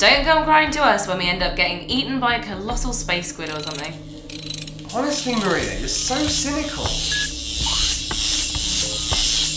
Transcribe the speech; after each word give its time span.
don't 0.00 0.24
come 0.24 0.44
crying 0.44 0.70
to 0.70 0.82
us 0.82 1.06
when 1.06 1.18
we 1.18 1.28
end 1.28 1.42
up 1.42 1.54
getting 1.54 1.86
eaten 1.90 2.18
by 2.18 2.36
a 2.36 2.42
colossal 2.42 2.94
space 2.94 3.28
squid 3.28 3.50
or 3.50 3.60
something. 3.60 3.92
Honestly, 4.94 5.34
Maria, 5.34 5.78
you're 5.78 5.88
so 5.88 6.16
cynical. 6.16 6.86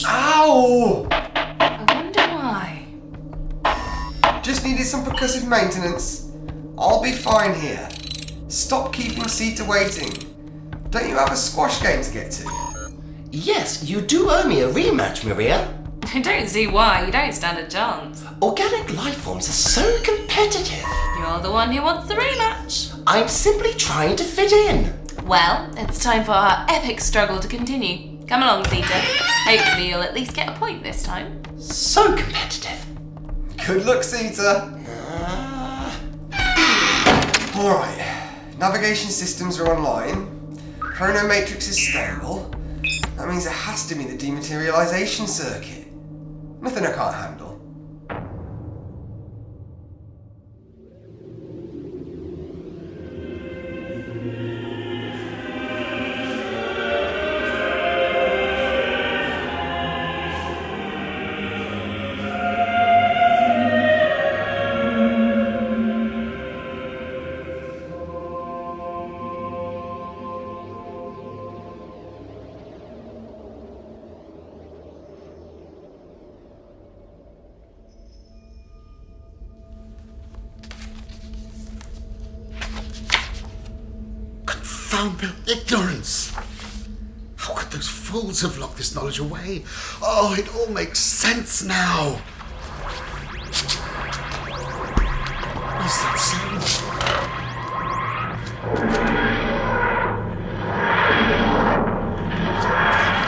Ow! 0.06 1.08
I 1.10 1.94
wonder 1.94 2.20
why. 2.20 2.86
Just 4.42 4.66
needed 4.66 4.86
some 4.86 5.06
percussive 5.06 5.48
maintenance. 5.48 6.30
I'll 6.78 7.02
be 7.02 7.14
fine 7.14 7.58
here. 7.58 7.88
Stop 8.50 8.92
keeping 8.92 9.30
Sita 9.30 9.64
waiting. 9.64 10.12
Don't 10.90 11.08
you 11.08 11.16
have 11.16 11.32
a 11.32 11.38
squash 11.38 11.82
game 11.82 12.04
to 12.04 12.12
get 12.12 12.32
to? 12.32 12.92
Yes, 13.32 13.90
you 13.90 14.02
do 14.02 14.30
owe 14.30 14.46
me 14.46 14.60
a 14.60 14.70
rematch, 14.70 15.24
Maria. 15.24 15.74
I 16.06 16.22
don't 16.22 16.48
see 16.48 16.68
why. 16.68 17.06
You 17.06 17.12
don't 17.12 17.34
stand 17.34 17.58
a 17.58 17.68
chance. 17.68 18.24
Organic 18.42 18.94
life 18.96 19.18
forms 19.18 19.50
are 19.50 19.54
so 19.54 20.02
competitive. 20.04 20.86
You're 21.18 21.40
the 21.40 21.52
one 21.52 21.72
who 21.72 21.82
wants 21.82 22.08
the 22.08 22.16
rematch. 22.16 23.02
I'm 23.08 23.28
simply 23.28 23.74
trying 23.74 24.16
to 24.18 24.24
fit 24.24 24.52
in. 24.52 24.94
Well, 25.26 25.72
it's 25.78 26.04
time 26.04 26.24
for 26.24 26.32
our 26.32 26.66
epic 26.70 27.00
struggle 27.00 27.40
to 27.40 27.48
continue. 27.48 28.24
Come 28.28 28.44
along, 28.44 28.66
Sita. 28.66 28.88
Hopefully, 29.46 29.90
you'll 29.90 30.02
at 30.02 30.14
least 30.14 30.34
get 30.36 30.50
a 30.50 30.54
point 30.54 30.84
this 30.84 31.04
time. 31.04 31.42
So 31.58 32.16
competitive. 32.16 32.86
Good 33.66 33.86
luck, 33.86 34.04
Sita. 34.04 34.80
Alright. 37.56 38.00
Ah. 38.02 38.30
Navigation 38.60 39.10
systems 39.10 39.60
are 39.60 39.68
online. 39.76 40.28
Chronomatrix 40.80 41.70
is 41.70 41.78
stable. 41.90 42.50
That 43.18 43.28
means 43.30 43.46
it 43.46 43.52
has 43.52 43.88
to 43.88 43.96
be 43.96 44.06
the 44.06 44.18
dematerialization 44.18 45.28
circuit. 45.28 45.83
Nothing 46.64 46.86
I 46.86 46.94
can't 46.94 47.14
handle. 47.14 47.53
Ignorance! 85.48 86.34
How 87.38 87.54
could 87.56 87.72
those 87.72 87.88
fools 87.88 88.42
have 88.42 88.58
locked 88.58 88.78
this 88.78 88.96
knowledge 88.96 89.20
away? 89.20 89.64
Oh, 90.02 90.36
it 90.38 90.54
all 90.56 90.68
makes 90.68 91.00
sense 91.00 91.64
now! 91.64 92.22
What's 95.80 96.02
that 96.04 96.18
sound? 96.18 96.64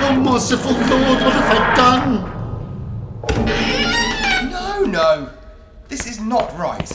Oh, 0.01 0.16
merciful 0.22 0.72
Lord, 0.72 1.22
what 1.22 1.33
have 1.33 1.50
I 1.51 1.75
done? 1.75 2.31
No, 4.51 4.83
no. 4.85 5.29
This 5.88 6.07
is 6.07 6.19
not 6.19 6.57
right. 6.57 6.88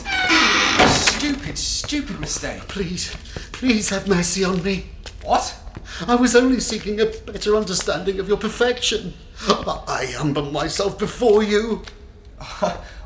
Stupid, 0.89 1.57
stupid 1.57 2.19
mistake. 2.19 2.67
Please, 2.67 3.15
please 3.61 3.89
have 3.89 4.07
mercy 4.07 4.43
on 4.43 4.63
me. 4.63 4.85
What? 5.23 5.55
I 6.07 6.15
was 6.15 6.35
only 6.35 6.59
seeking 6.59 6.99
a 6.99 7.05
better 7.05 7.55
understanding 7.55 8.19
of 8.19 8.27
your 8.27 8.37
perfection. 8.37 9.13
I 9.47 10.11
humble 10.17 10.51
myself 10.51 10.97
before 10.97 11.43
you. 11.43 11.83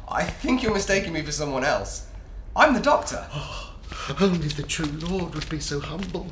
I 0.08 0.24
think 0.24 0.64
you're 0.64 0.74
mistaking 0.74 1.12
me 1.12 1.24
for 1.24 1.34
someone 1.34 1.66
else. 1.66 2.08
I'm 2.56 2.74
the 2.74 2.80
doctor. 2.80 3.28
Only 4.22 4.48
the 4.48 4.64
true 4.64 4.86
Lord 5.10 5.36
would 5.36 5.50
be 5.50 5.60
so 5.60 5.82
humble. 5.82 6.28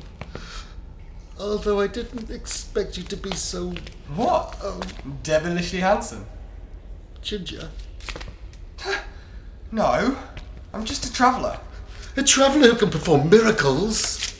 Although 1.38 1.80
I 1.80 1.86
didn't 1.86 2.30
expect 2.30 2.96
you 2.96 3.02
to 3.02 3.16
be 3.18 3.32
so 3.32 3.74
What? 4.14 4.58
Um, 4.64 4.80
Devilishly 5.22 5.80
handsome. 5.80 6.24
ginger. 7.20 7.68
No, 9.70 10.16
I'm 10.72 10.84
just 10.86 11.04
a 11.04 11.12
traveller. 11.12 11.58
A 12.16 12.22
traveller 12.22 12.68
who 12.68 12.76
can 12.76 12.90
perform 12.90 13.28
miracles. 13.28 14.32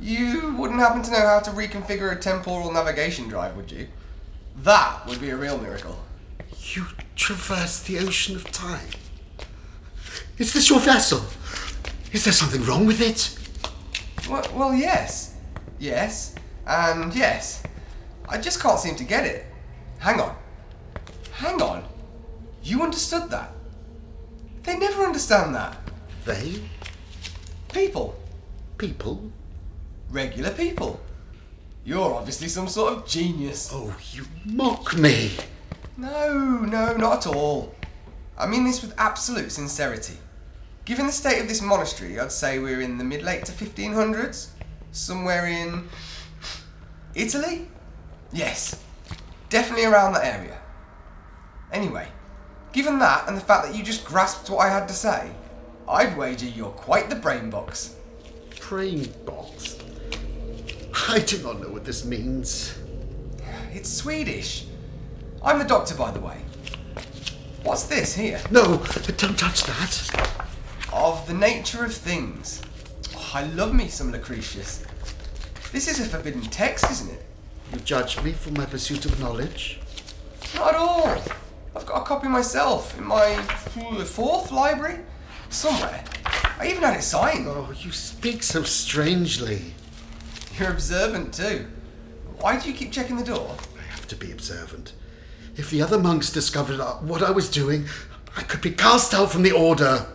You 0.00 0.54
wouldn't 0.56 0.80
happen 0.80 1.02
to 1.02 1.10
know 1.10 1.20
how 1.20 1.40
to 1.40 1.50
reconfigure 1.50 2.16
a 2.16 2.16
temporal 2.16 2.72
navigation 2.72 3.28
drive, 3.28 3.56
would 3.56 3.70
you? 3.70 3.88
That 4.56 5.06
would 5.06 5.20
be 5.20 5.28
a 5.30 5.36
real 5.36 5.58
miracle. 5.58 5.98
You 6.72 6.86
traverse 7.14 7.82
the 7.82 7.98
ocean 7.98 8.36
of 8.36 8.50
time. 8.52 8.88
Is 10.38 10.54
this 10.54 10.70
your 10.70 10.80
vessel? 10.80 11.20
Is 12.12 12.24
there 12.24 12.32
something 12.32 12.64
wrong 12.64 12.86
with 12.86 13.02
it? 13.02 13.38
Well, 14.30 14.46
well, 14.54 14.74
yes. 14.74 15.34
Yes. 15.78 16.34
And 16.66 17.14
yes. 17.14 17.62
I 18.28 18.38
just 18.38 18.62
can't 18.62 18.78
seem 18.78 18.96
to 18.96 19.04
get 19.04 19.26
it. 19.26 19.44
Hang 19.98 20.20
on. 20.20 20.34
Hang 21.32 21.60
on. 21.60 21.84
You 22.62 22.82
understood 22.82 23.30
that? 23.30 23.52
They 24.62 24.78
never 24.78 25.04
understand 25.04 25.54
that. 25.54 25.76
They? 26.24 26.62
People. 27.72 28.18
People? 28.78 29.30
Regular 30.10 30.50
people. 30.50 31.00
You're 31.84 32.14
obviously 32.14 32.48
some 32.48 32.68
sort 32.68 32.92
of 32.92 33.06
genius. 33.06 33.70
Oh, 33.72 33.96
you 34.12 34.24
mock 34.44 34.96
me. 34.96 35.32
No, 35.96 36.58
no, 36.60 36.96
not 36.96 37.26
at 37.26 37.34
all. 37.34 37.74
I 38.36 38.46
mean 38.46 38.64
this 38.64 38.82
with 38.82 38.94
absolute 38.98 39.50
sincerity. 39.50 40.16
Given 40.84 41.06
the 41.06 41.12
state 41.12 41.40
of 41.40 41.48
this 41.48 41.60
monastery, 41.60 42.18
I'd 42.18 42.32
say 42.32 42.58
we're 42.58 42.80
in 42.80 42.98
the 42.98 43.04
mid 43.04 43.22
late 43.22 43.44
to 43.46 43.52
1500s. 43.52 44.50
Somewhere 44.92 45.46
in. 45.46 45.88
Italy? 47.14 47.68
Yes. 48.32 48.82
Definitely 49.50 49.86
around 49.86 50.12
that 50.12 50.24
area. 50.24 50.58
Anyway, 51.72 52.08
given 52.72 52.98
that 53.00 53.28
and 53.28 53.36
the 53.36 53.40
fact 53.40 53.66
that 53.66 53.74
you 53.74 53.82
just 53.82 54.04
grasped 54.04 54.48
what 54.48 54.58
I 54.58 54.70
had 54.70 54.88
to 54.88 54.94
say, 54.94 55.30
I'd 55.88 56.18
wager 56.18 56.46
you're 56.46 56.68
quite 56.68 57.08
the 57.08 57.16
brain 57.16 57.48
box. 57.48 57.96
Brain 58.68 59.10
box. 59.24 59.78
I 61.08 61.20
do 61.20 61.38
not 61.38 61.60
know 61.60 61.70
what 61.70 61.86
this 61.86 62.04
means. 62.04 62.76
It's 63.72 63.90
Swedish. 63.90 64.66
I'm 65.42 65.58
the 65.58 65.64
doctor, 65.64 65.94
by 65.94 66.10
the 66.10 66.20
way. 66.20 66.36
What's 67.62 67.84
this 67.84 68.14
here? 68.14 68.38
No, 68.50 68.76
but 68.76 69.16
don't 69.16 69.38
touch 69.38 69.64
that. 69.64 70.36
Of 70.92 71.26
the 71.26 71.32
nature 71.32 71.84
of 71.84 71.94
things. 71.94 72.60
Oh, 73.16 73.30
I 73.34 73.44
love 73.44 73.74
me 73.74 73.88
some 73.88 74.12
Lucretius. 74.12 74.84
This 75.72 75.88
is 75.88 76.00
a 76.00 76.04
forbidden 76.04 76.42
text, 76.42 76.90
isn't 76.90 77.10
it? 77.10 77.24
You 77.72 77.80
judge 77.80 78.22
me 78.22 78.32
for 78.32 78.50
my 78.50 78.66
pursuit 78.66 79.06
of 79.06 79.18
knowledge. 79.20 79.80
Not 80.54 80.74
at 80.74 80.74
all. 80.74 81.22
I've 81.74 81.86
got 81.86 82.02
a 82.02 82.04
copy 82.04 82.28
myself 82.28 82.96
in 82.98 83.04
my 83.04 83.36
fourth 84.04 84.52
library. 84.52 85.00
Somewhere. 85.50 86.04
I 86.58 86.68
even 86.68 86.82
had 86.82 86.96
it 86.96 87.02
signed. 87.02 87.46
Oh, 87.48 87.72
you 87.78 87.90
speak 87.92 88.42
so 88.42 88.62
strangely. 88.62 89.74
You're 90.58 90.70
observant 90.70 91.34
too. 91.34 91.66
Why 92.40 92.58
do 92.58 92.68
you 92.68 92.74
keep 92.74 92.92
checking 92.92 93.16
the 93.16 93.24
door? 93.24 93.56
I 93.78 93.82
have 93.82 94.06
to 94.08 94.16
be 94.16 94.30
observant. 94.32 94.92
If 95.56 95.70
the 95.70 95.82
other 95.82 95.98
monks 95.98 96.30
discovered 96.30 96.80
uh, 96.80 96.94
what 96.96 97.22
I 97.22 97.30
was 97.30 97.50
doing, 97.50 97.86
I 98.36 98.42
could 98.42 98.60
be 98.60 98.70
cast 98.70 99.14
out 99.14 99.32
from 99.32 99.42
the 99.42 99.52
order. 99.52 100.06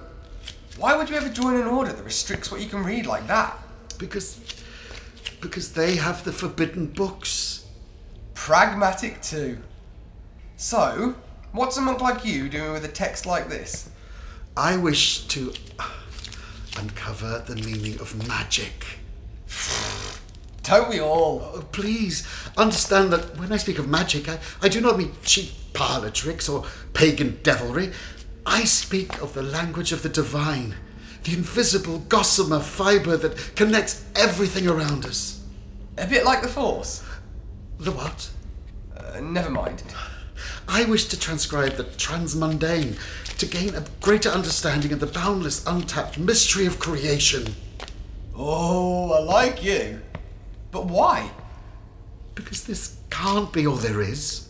Why 0.77 0.95
would 0.95 1.09
you 1.09 1.15
ever 1.15 1.29
join 1.29 1.55
an 1.55 1.67
order 1.67 1.91
that 1.91 2.03
restricts 2.03 2.51
what 2.51 2.61
you 2.61 2.67
can 2.67 2.83
read 2.83 3.05
like 3.05 3.27
that? 3.27 3.57
Because. 3.97 4.39
because 5.41 5.73
they 5.73 5.95
have 5.95 6.23
the 6.23 6.31
forbidden 6.31 6.87
books. 6.87 7.65
Pragmatic 8.33 9.21
too. 9.21 9.57
So, 10.57 11.15
what's 11.51 11.77
a 11.77 11.81
monk 11.81 12.01
like 12.01 12.25
you 12.25 12.49
doing 12.49 12.71
with 12.71 12.85
a 12.85 12.89
text 12.89 13.25
like 13.25 13.49
this? 13.49 13.89
I 14.55 14.77
wish 14.77 15.25
to 15.29 15.51
uh, 15.79 15.89
uncover 16.77 17.43
the 17.45 17.55
meaning 17.55 17.99
of 17.99 18.27
magic. 18.27 18.85
Don't 20.61 20.89
we 20.89 21.01
all? 21.01 21.51
Oh, 21.55 21.61
please 21.71 22.27
understand 22.55 23.11
that 23.13 23.37
when 23.37 23.51
I 23.51 23.57
speak 23.57 23.79
of 23.79 23.87
magic, 23.87 24.29
I, 24.29 24.37
I 24.61 24.69
do 24.69 24.79
not 24.79 24.97
mean 24.97 25.11
cheap 25.23 25.51
parlor 25.73 26.11
tricks 26.11 26.47
or 26.47 26.65
pagan 26.93 27.39
devilry. 27.41 27.91
I 28.45 28.65
speak 28.65 29.21
of 29.23 29.33
the 29.33 29.41
language 29.41 29.91
of 29.91 30.03
the 30.03 30.09
divine, 30.09 30.75
the 31.23 31.33
invisible 31.33 31.99
gossamer 31.99 32.59
fiber 32.59 33.17
that 33.17 33.55
connects 33.55 34.05
everything 34.15 34.67
around 34.67 35.05
us. 35.05 35.43
A 35.97 36.05
bit 36.05 36.25
like 36.25 36.43
the 36.43 36.47
Force. 36.47 37.03
The 37.79 37.91
what? 37.91 38.29
Uh, 38.95 39.19
never 39.19 39.49
mind. 39.49 39.81
I 40.67 40.85
wish 40.85 41.05
to 41.05 41.19
transcribe 41.19 41.73
the 41.73 41.83
transmundane 41.83 42.97
to 43.37 43.45
gain 43.45 43.75
a 43.75 43.85
greater 44.01 44.29
understanding 44.29 44.93
of 44.93 44.99
the 44.99 45.07
boundless, 45.07 45.65
untapped 45.65 46.17
mystery 46.17 46.65
of 46.65 46.79
creation. 46.79 47.55
Oh, 48.35 49.11
I 49.11 49.19
like 49.19 49.63
you. 49.63 50.01
But 50.71 50.85
why? 50.85 51.29
Because 52.35 52.63
this 52.63 52.97
can't 53.09 53.51
be 53.53 53.67
all 53.67 53.75
there 53.75 54.01
is. 54.01 54.49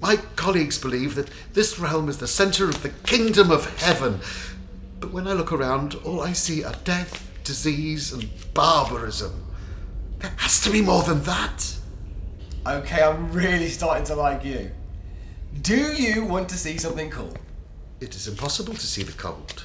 My 0.00 0.16
colleagues 0.36 0.78
believe 0.78 1.14
that 1.14 1.30
this 1.52 1.78
realm 1.78 2.08
is 2.08 2.18
the 2.18 2.26
center 2.26 2.68
of 2.68 2.82
the 2.82 2.90
kingdom 2.90 3.50
of 3.50 3.80
heaven. 3.80 4.20
But 5.00 5.12
when 5.12 5.26
I 5.26 5.32
look 5.32 5.52
around, 5.52 5.94
all 6.04 6.20
I 6.22 6.32
see 6.32 6.64
are 6.64 6.74
death, 6.84 7.28
disease, 7.44 8.12
and 8.12 8.28
barbarism. 8.54 9.44
There 10.18 10.32
has 10.38 10.60
to 10.62 10.70
be 10.70 10.82
more 10.82 11.02
than 11.02 11.22
that. 11.24 11.76
Okay, 12.66 13.02
I'm 13.02 13.32
really 13.32 13.68
starting 13.68 14.04
to 14.06 14.14
like 14.14 14.44
you. 14.44 14.70
Do 15.62 15.92
you 15.92 16.24
want 16.24 16.48
to 16.50 16.56
see 16.56 16.76
something 16.78 17.10
cool? 17.10 17.32
It 18.00 18.14
is 18.14 18.28
impossible 18.28 18.74
to 18.74 18.86
see 18.86 19.02
the 19.02 19.12
cold. 19.12 19.64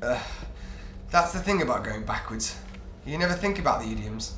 That's 0.00 1.32
the 1.32 1.38
thing 1.40 1.62
about 1.62 1.84
going 1.84 2.04
backwards. 2.04 2.56
You 3.04 3.18
never 3.18 3.34
think 3.34 3.58
about 3.58 3.82
the 3.82 3.90
idioms. 3.90 4.34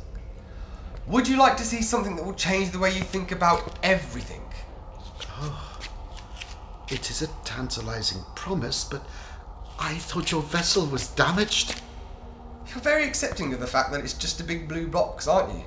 Would 1.07 1.29
you 1.29 1.37
like 1.37 1.57
to 1.59 1.65
see 1.65 1.83
something 1.83 2.17
that 2.17 2.25
will 2.25 2.35
change 2.35 2.71
the 2.71 2.79
way 2.79 2.95
you 2.95 3.03
think 3.03 3.33
about 3.33 3.79
everything? 3.83 4.43
Oh, 5.41 5.81
it 6.89 7.11
is 7.11 7.23
a 7.23 7.29
tantalizing 7.45 8.23
promise, 8.35 8.85
but 8.85 9.07
I 9.79 9.95
thought 9.95 10.31
your 10.33 10.43
vessel 10.43 10.87
was 10.87 11.09
damaged. 11.09 11.81
You're 12.69 12.81
very 12.81 13.05
accepting 13.05 13.53
of 13.53 13.61
the 13.61 13.67
fact 13.67 13.93
that 13.93 14.01
it's 14.01 14.15
just 14.15 14.41
a 14.41 14.45
big 14.45 14.69
blue 14.69 14.89
box, 14.89 15.29
aren't 15.29 15.55
you? 15.55 15.65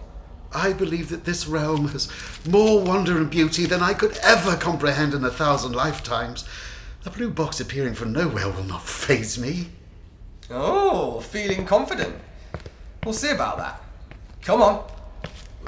I 0.53 0.73
believe 0.73 1.09
that 1.09 1.25
this 1.25 1.47
realm 1.47 1.89
has 1.89 2.09
more 2.47 2.81
wonder 2.81 3.17
and 3.17 3.29
beauty 3.29 3.65
than 3.65 3.81
I 3.81 3.93
could 3.93 4.17
ever 4.17 4.55
comprehend 4.55 5.13
in 5.13 5.23
a 5.23 5.29
thousand 5.29 5.73
lifetimes. 5.73 6.45
A 7.05 7.09
blue 7.09 7.29
box 7.29 7.59
appearing 7.59 7.93
from 7.93 8.13
nowhere 8.13 8.49
will 8.49 8.63
not 8.63 8.81
faze 8.83 9.37
me. 9.37 9.67
Oh, 10.49 11.19
feeling 11.21 11.65
confident. 11.65 12.15
We'll 13.03 13.13
see 13.13 13.31
about 13.31 13.57
that. 13.57 13.81
Come 14.41 14.61
on. 14.61 14.87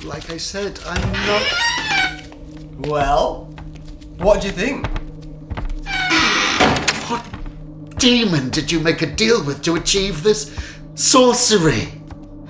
Like 0.04 0.30
I 0.30 0.38
said, 0.38 0.80
I'm 0.86 1.12
not. 1.28 2.88
Well, 2.88 3.46
what 4.18 4.42
do 4.42 4.48
you 4.48 4.54
think? 4.54 4.88
What 7.10 7.26
demon 7.98 8.50
did 8.50 8.72
you 8.72 8.80
make 8.80 9.02
a 9.02 9.08
deal 9.08 9.44
with 9.44 9.62
to 9.64 9.76
achieve 9.76 10.24
this 10.24 10.56
sorcery? 10.96 11.90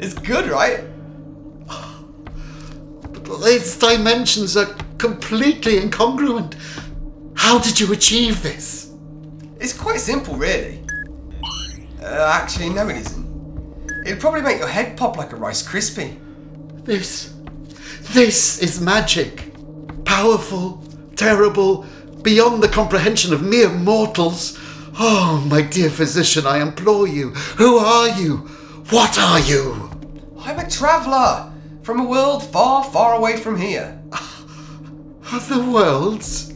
it's 0.00 0.14
good, 0.14 0.48
right? 0.48 0.84
Its 3.44 3.76
dimensions 3.76 4.56
are 4.56 4.74
completely 4.98 5.80
incongruent. 5.80 6.54
How 7.34 7.58
did 7.58 7.80
you 7.80 7.92
achieve 7.92 8.42
this? 8.42 8.92
It's 9.58 9.72
quite 9.72 10.00
simple, 10.00 10.36
really. 10.36 10.82
Uh, 12.00 12.30
actually, 12.32 12.70
no, 12.70 12.88
it 12.88 12.96
isn't. 12.96 13.22
It'd 14.06 14.20
probably 14.20 14.42
make 14.42 14.58
your 14.58 14.68
head 14.68 14.96
pop 14.96 15.16
like 15.16 15.32
a 15.32 15.36
Rice 15.36 15.66
Krispie. 15.66 16.18
This. 16.84 17.34
This 18.12 18.60
is 18.60 18.80
magic. 18.80 19.52
Powerful, 20.04 20.82
terrible, 21.16 21.86
beyond 22.22 22.62
the 22.62 22.68
comprehension 22.68 23.32
of 23.32 23.42
mere 23.42 23.70
mortals. 23.70 24.58
Oh, 24.98 25.44
my 25.48 25.62
dear 25.62 25.90
physician, 25.90 26.46
I 26.46 26.60
implore 26.60 27.08
you. 27.08 27.30
Who 27.30 27.78
are 27.78 28.08
you? 28.08 28.38
What 28.90 29.18
are 29.18 29.40
you? 29.40 29.90
I'm 30.40 30.58
a 30.58 30.68
traveller 30.68 31.51
from 31.82 32.00
a 32.00 32.04
world 32.04 32.42
far, 32.44 32.84
far 32.84 33.14
away 33.14 33.36
from 33.36 33.58
here. 33.58 34.00
Other 35.32 35.64
worlds? 35.64 36.54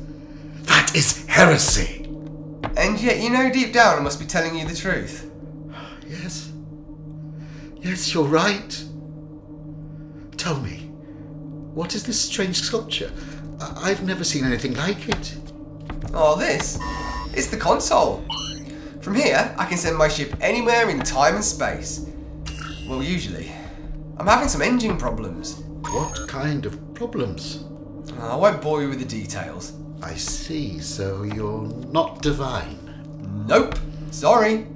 That 0.62 0.94
is 0.94 1.26
heresy. 1.26 2.04
And 2.76 3.00
yet, 3.00 3.20
you 3.20 3.30
know 3.30 3.50
deep 3.50 3.72
down 3.72 3.98
I 3.98 4.00
must 4.02 4.20
be 4.20 4.26
telling 4.26 4.56
you 4.58 4.66
the 4.66 4.74
truth. 4.76 5.30
Yes. 6.08 6.52
Yes, 7.80 8.14
you're 8.14 8.24
right. 8.24 8.84
Tell 10.36 10.60
me, 10.60 10.88
what 11.74 11.96
is 11.96 12.04
this 12.04 12.20
strange 12.20 12.60
sculpture? 12.62 13.10
I- 13.60 13.90
I've 13.90 14.04
never 14.04 14.22
seen 14.22 14.44
anything 14.44 14.74
like 14.74 15.08
it. 15.08 15.36
Oh, 16.14 16.36
this? 16.36 16.78
It's 17.34 17.48
the 17.48 17.56
console. 17.56 18.24
From 19.00 19.16
here, 19.16 19.52
I 19.58 19.66
can 19.66 19.78
send 19.78 19.96
my 19.96 20.08
ship 20.08 20.34
anywhere 20.40 20.88
in 20.88 21.00
time 21.00 21.34
and 21.34 21.44
space. 21.44 22.06
Well, 22.88 23.02
usually. 23.02 23.50
I'm 24.18 24.26
having 24.26 24.48
some 24.48 24.62
engine 24.62 24.96
problems. 24.96 25.62
What 25.90 26.26
kind 26.28 26.64
of 26.64 26.94
problems? 26.94 27.64
Ah, 28.18 28.32
I 28.32 28.36
won't 28.36 28.62
bore 28.62 28.82
you 28.82 28.88
with 28.88 28.98
the 28.98 29.04
details. 29.04 29.74
I 30.02 30.14
see, 30.14 30.80
so 30.80 31.22
you're 31.22 31.62
not 31.90 32.22
divine. 32.22 32.78
Nope. 33.46 33.78
Sorry. 34.10 34.66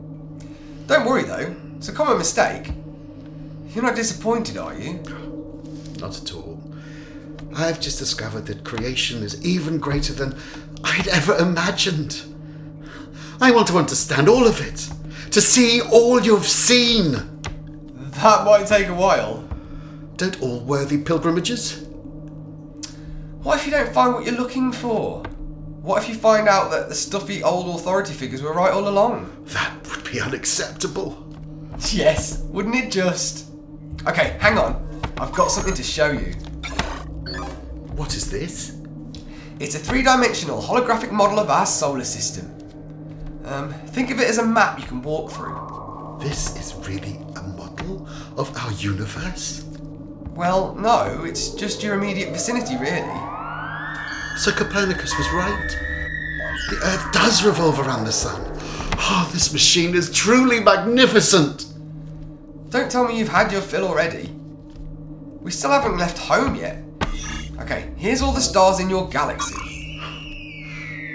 Don't 0.86 1.06
worry 1.06 1.22
though. 1.22 1.54
It's 1.76 1.88
a 1.88 1.92
common 1.92 2.18
mistake. 2.18 2.72
You're 3.74 3.84
not 3.84 3.96
disappointed, 3.96 4.58
are 4.58 4.74
you? 4.74 5.02
Not 5.98 6.20
at 6.20 6.34
all. 6.34 6.60
I've 7.54 7.80
just 7.80 7.98
discovered 7.98 8.46
that 8.46 8.64
creation 8.64 9.22
is 9.22 9.44
even 9.44 9.78
greater 9.78 10.12
than 10.12 10.38
I'd 10.84 11.08
ever 11.08 11.36
imagined. 11.36 12.22
I 13.40 13.50
want 13.52 13.68
to 13.68 13.78
understand 13.78 14.28
all 14.28 14.46
of 14.46 14.60
it, 14.60 14.88
to 15.30 15.40
see 15.40 15.80
all 15.80 16.20
you've 16.20 16.46
seen. 16.46 17.29
That 18.22 18.44
might 18.44 18.66
take 18.66 18.88
a 18.88 18.94
while. 18.94 19.42
Don't 20.18 20.42
all 20.42 20.60
worthy 20.60 20.98
pilgrimages? 20.98 21.86
What 23.42 23.58
if 23.58 23.64
you 23.64 23.72
don't 23.72 23.90
find 23.94 24.12
what 24.12 24.26
you're 24.26 24.34
looking 24.34 24.72
for? 24.72 25.22
What 25.80 26.02
if 26.02 26.08
you 26.10 26.14
find 26.14 26.46
out 26.46 26.70
that 26.70 26.90
the 26.90 26.94
stuffy 26.94 27.42
old 27.42 27.74
authority 27.74 28.12
figures 28.12 28.42
were 28.42 28.52
right 28.52 28.72
all 28.72 28.88
along? 28.88 29.46
That 29.46 29.72
would 29.88 30.04
be 30.04 30.20
unacceptable. 30.20 31.26
Yes, 31.92 32.42
wouldn't 32.42 32.74
it 32.74 32.90
just? 32.90 33.48
Okay, 34.06 34.36
hang 34.38 34.58
on. 34.58 35.00
I've 35.16 35.32
got 35.32 35.50
something 35.50 35.72
to 35.72 35.82
show 35.82 36.10
you. 36.10 36.32
What 37.96 38.14
is 38.14 38.30
this? 38.30 38.76
It's 39.60 39.74
a 39.74 39.78
three 39.78 40.02
dimensional 40.02 40.60
holographic 40.60 41.10
model 41.10 41.38
of 41.40 41.48
our 41.48 41.64
solar 41.64 42.04
system. 42.04 42.54
Um, 43.46 43.72
think 43.72 44.10
of 44.10 44.20
it 44.20 44.28
as 44.28 44.36
a 44.36 44.44
map 44.44 44.78
you 44.78 44.84
can 44.84 45.00
walk 45.00 45.30
through. 45.30 46.18
This 46.20 46.54
is 46.58 46.74
really 46.86 47.18
of 48.36 48.56
our 48.56 48.72
universe? 48.72 49.64
Well, 50.34 50.74
no, 50.74 51.24
it's 51.24 51.50
just 51.50 51.82
your 51.82 51.94
immediate 51.94 52.32
vicinity, 52.32 52.76
really. 52.76 53.20
So 54.36 54.52
Copernicus 54.52 55.16
was 55.18 55.30
right. 55.32 55.76
The 56.70 56.80
Earth 56.82 57.12
does 57.12 57.44
revolve 57.44 57.78
around 57.78 58.04
the 58.04 58.12
Sun. 58.12 58.40
Oh, 59.02 59.28
this 59.32 59.52
machine 59.52 59.94
is 59.94 60.10
truly 60.10 60.60
magnificent. 60.60 61.66
Don't 62.70 62.90
tell 62.90 63.06
me 63.06 63.18
you've 63.18 63.28
had 63.28 63.50
your 63.50 63.60
fill 63.60 63.86
already. 63.86 64.30
We 65.40 65.50
still 65.50 65.70
haven't 65.70 65.98
left 65.98 66.16
home 66.18 66.54
yet. 66.54 66.82
Okay, 67.60 67.90
here's 67.96 68.22
all 68.22 68.32
the 68.32 68.40
stars 68.40 68.78
in 68.78 68.88
your 68.88 69.08
galaxy. 69.08 69.54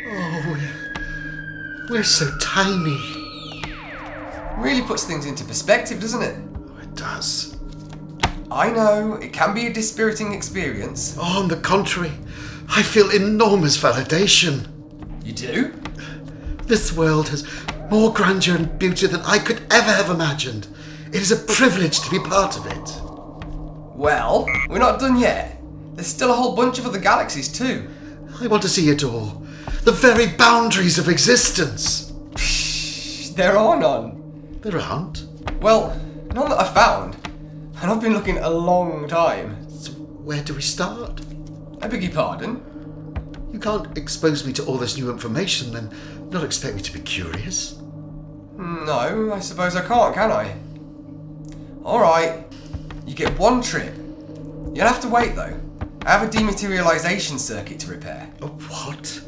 Oh, 0.08 0.44
we're, 0.48 1.88
we're 1.90 2.04
so 2.04 2.30
tiny. 2.40 3.00
Really 4.58 4.82
puts 4.82 5.04
things 5.04 5.26
into 5.26 5.44
perspective, 5.44 6.00
doesn't 6.00 6.22
it? 6.22 6.38
Does. 6.96 7.58
I 8.50 8.72
know, 8.72 9.16
it 9.16 9.34
can 9.34 9.54
be 9.54 9.68
a 9.68 9.74
dispiriting 9.74 10.34
experience. 10.34 11.18
Oh, 11.20 11.42
on 11.42 11.50
the 11.50 11.58
contrary, 11.58 12.14
I 12.70 12.84
feel 12.84 13.10
enormous 13.10 13.78
validation. 13.78 14.68
You 15.24 15.34
do? 15.34 15.74
This 16.64 16.94
world 16.94 17.30
has 17.30 17.46
more 17.92 18.14
grandeur 18.14 18.56
and 18.56 18.80
beauty 18.80 19.08
than 19.08 19.22
I 19.22 19.40
could 19.40 19.62
ever 19.72 19.92
have 19.92 20.10
imagined. 20.10 20.68
It 21.08 21.22
is 21.22 21.32
a 21.32 21.54
privilege 21.54 22.00
to 22.00 22.10
be 22.10 22.20
part 22.20 22.58
of 22.58 22.66
it. 22.66 23.02
Well, 23.96 24.48
we're 24.70 24.80
not 24.80 25.00
done 25.00 25.20
yet. 25.20 25.62
There's 25.94 26.08
still 26.08 26.32
a 26.32 26.36
whole 26.36 26.56
bunch 26.56 26.80
of 26.80 26.86
other 26.86 27.00
galaxies, 27.00 27.52
too. 27.52 27.88
I 28.40 28.48
want 28.48 28.64
to 28.64 28.70
see 28.70 28.90
it 28.90 29.04
all. 29.04 29.44
The 29.84 29.92
very 29.92 30.28
boundaries 30.28 30.98
of 30.98 31.10
existence. 31.10 32.14
There 33.36 33.58
are 33.58 33.80
none. 33.80 34.60
There 34.62 34.80
aren't. 34.80 35.26
Well, 35.62 36.00
none 36.36 36.50
that 36.50 36.60
I 36.60 36.66
found. 36.66 37.16
And 37.82 37.90
I've 37.90 38.02
been 38.02 38.14
looking 38.14 38.38
a 38.38 38.50
long 38.50 39.08
time. 39.08 39.70
So 39.70 39.92
where 39.94 40.44
do 40.44 40.54
we 40.54 40.62
start? 40.62 41.22
I 41.82 41.88
beg 41.88 42.04
your 42.04 42.12
pardon? 42.12 42.62
You 43.54 43.60
can't 43.60 43.98
expose 43.98 44.46
me 44.46 44.52
to 44.54 44.66
all 44.66 44.78
this 44.78 44.98
new 44.98 45.10
information 45.10 45.74
and 45.78 45.94
not 46.32 46.44
expect 46.44 46.76
me 46.76 46.82
to 46.82 46.92
be 46.92 47.00
curious. 47.00 47.78
Hmm, 48.58 48.86
no, 48.86 49.32
I 49.34 49.40
suppose 49.40 49.78
I 49.78 49.88
can't, 49.88 50.14
can 50.14 50.32
I? 50.32 50.58
Alright. 51.86 52.44
You 53.08 53.16
get 53.16 53.38
one 53.40 53.62
trip. 53.62 53.96
You'll 54.74 54.88
have 54.88 55.02
to 55.02 55.08
wait, 55.08 55.36
though. 55.36 55.58
I 56.06 56.12
have 56.12 56.28
a 56.28 56.30
dematerialization 56.30 57.40
circuit 57.40 57.80
to 57.80 57.92
repair. 57.92 58.30
A 58.42 58.48
what? 58.48 59.22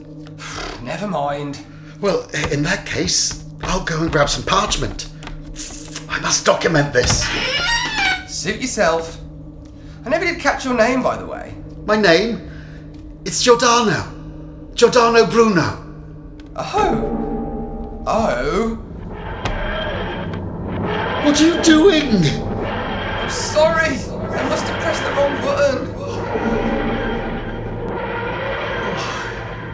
Never 0.83 1.07
mind. 1.07 1.65
Well, 2.01 2.27
in 2.51 2.63
that 2.63 2.85
case, 2.85 3.45
I'll 3.61 3.85
go 3.85 4.01
and 4.01 4.11
grab 4.11 4.29
some 4.29 4.43
parchment. 4.43 5.09
I 6.17 6.19
must 6.19 6.45
document 6.45 6.93
this. 6.93 7.27
Suit 8.27 8.59
yourself. 8.59 9.19
I 10.03 10.09
never 10.09 10.25
did 10.25 10.39
catch 10.39 10.65
your 10.65 10.74
name, 10.74 11.03
by 11.03 11.15
the 11.15 11.27
way. 11.27 11.53
My 11.86 11.95
name? 11.95 12.50
It's 13.24 13.43
Giordano. 13.43 14.71
Giordano 14.74 15.27
Bruno. 15.27 15.77
Oh. 16.55 18.03
Oh. 18.07 18.75
What 21.24 21.39
are 21.39 21.45
you 21.45 21.62
doing? 21.62 22.25
I'm 22.65 23.29
sorry. 23.29 24.00
I 24.00 24.50
must 24.50 24.65
have 24.65 24.81
pressed 24.81 25.03
the 25.03 25.12
wrong 25.12 25.39
button. 25.43 25.93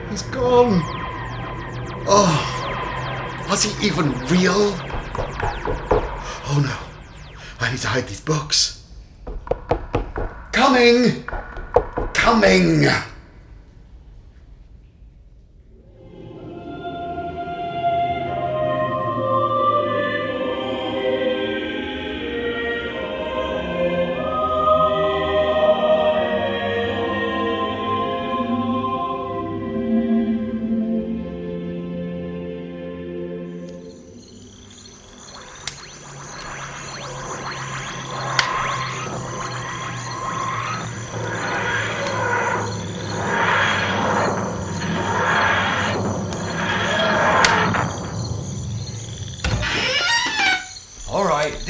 He's 0.10 0.24
gone. 0.24 0.82
Oh, 2.06 3.46
was 3.50 3.64
he 3.64 3.88
even 3.88 4.12
real? 4.28 4.74
Oh 6.46 6.60
no, 6.60 7.36
I 7.60 7.72
need 7.72 7.80
to 7.80 7.88
hide 7.88 8.08
these 8.08 8.22
books. 8.22 8.84
Coming! 10.52 11.24
Coming! 12.14 12.86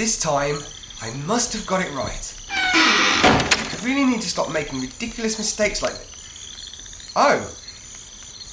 This 0.03 0.19
time 0.19 0.57
I 1.01 1.13
must 1.25 1.53
have 1.53 1.65
got 1.65 1.79
it 1.79 1.89
right. 1.93 2.35
I 2.49 3.79
really 3.85 4.03
need 4.03 4.19
to 4.19 4.27
stop 4.27 4.51
making 4.51 4.81
ridiculous 4.81 5.37
mistakes 5.37 5.81
like 5.81 5.93
this. 5.93 7.13
Oh. 7.15 7.39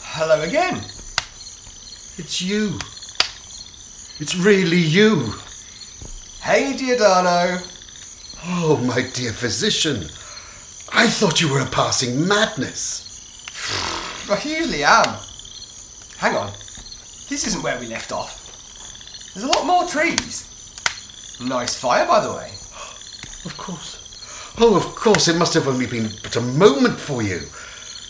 Hello 0.00 0.42
again. 0.42 0.76
It's 2.18 2.40
you. 2.40 2.78
It's 4.20 4.36
really 4.36 4.76
you. 4.78 5.34
Hey, 6.40 6.76
Giordano. 6.76 7.58
Oh, 8.44 8.80
my 8.86 9.02
dear 9.12 9.32
physician. 9.32 10.04
I 10.92 11.08
thought 11.08 11.40
you 11.40 11.52
were 11.52 11.62
a 11.62 11.66
passing 11.66 12.28
madness. 12.28 13.02
I 14.30 14.40
usually 14.44 14.84
am. 14.84 15.16
Hang 16.16 16.36
on. 16.36 16.52
This 17.28 17.44
isn't 17.48 17.64
where 17.64 17.80
we 17.80 17.86
left 17.86 18.12
off. 18.12 19.32
There's 19.34 19.44
a 19.44 19.48
lot 19.48 19.66
more 19.66 19.88
trees. 19.88 20.49
Nice 21.40 21.74
fire, 21.74 22.06
by 22.06 22.20
the 22.20 22.32
way. 22.32 22.50
Of 23.44 23.54
course. 23.56 24.54
Oh, 24.58 24.76
of 24.76 24.94
course, 24.94 25.28
it 25.28 25.38
must 25.38 25.54
have 25.54 25.66
only 25.68 25.86
been 25.86 26.10
but 26.22 26.36
a 26.36 26.40
moment 26.40 26.98
for 26.98 27.22
you. 27.22 27.40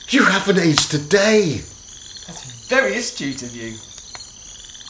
You 0.08 0.24
haven't 0.24 0.58
aged 0.58 0.92
a 0.94 0.98
day. 0.98 1.62
That's 2.26 2.66
very 2.68 2.96
astute 2.96 3.42
of 3.42 3.54
you. 3.54 3.76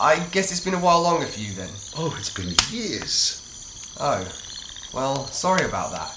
I 0.01 0.25
guess 0.31 0.51
it's 0.51 0.65
been 0.65 0.73
a 0.73 0.81
while 0.81 1.03
longer 1.03 1.27
for 1.27 1.41
you 1.41 1.53
then. 1.53 1.69
Oh, 1.99 2.17
it's 2.19 2.33
been 2.33 2.55
years. 2.71 3.37
Oh, 4.01 4.27
well, 4.95 5.27
sorry 5.27 5.67
about 5.67 5.93
that. 5.93 6.17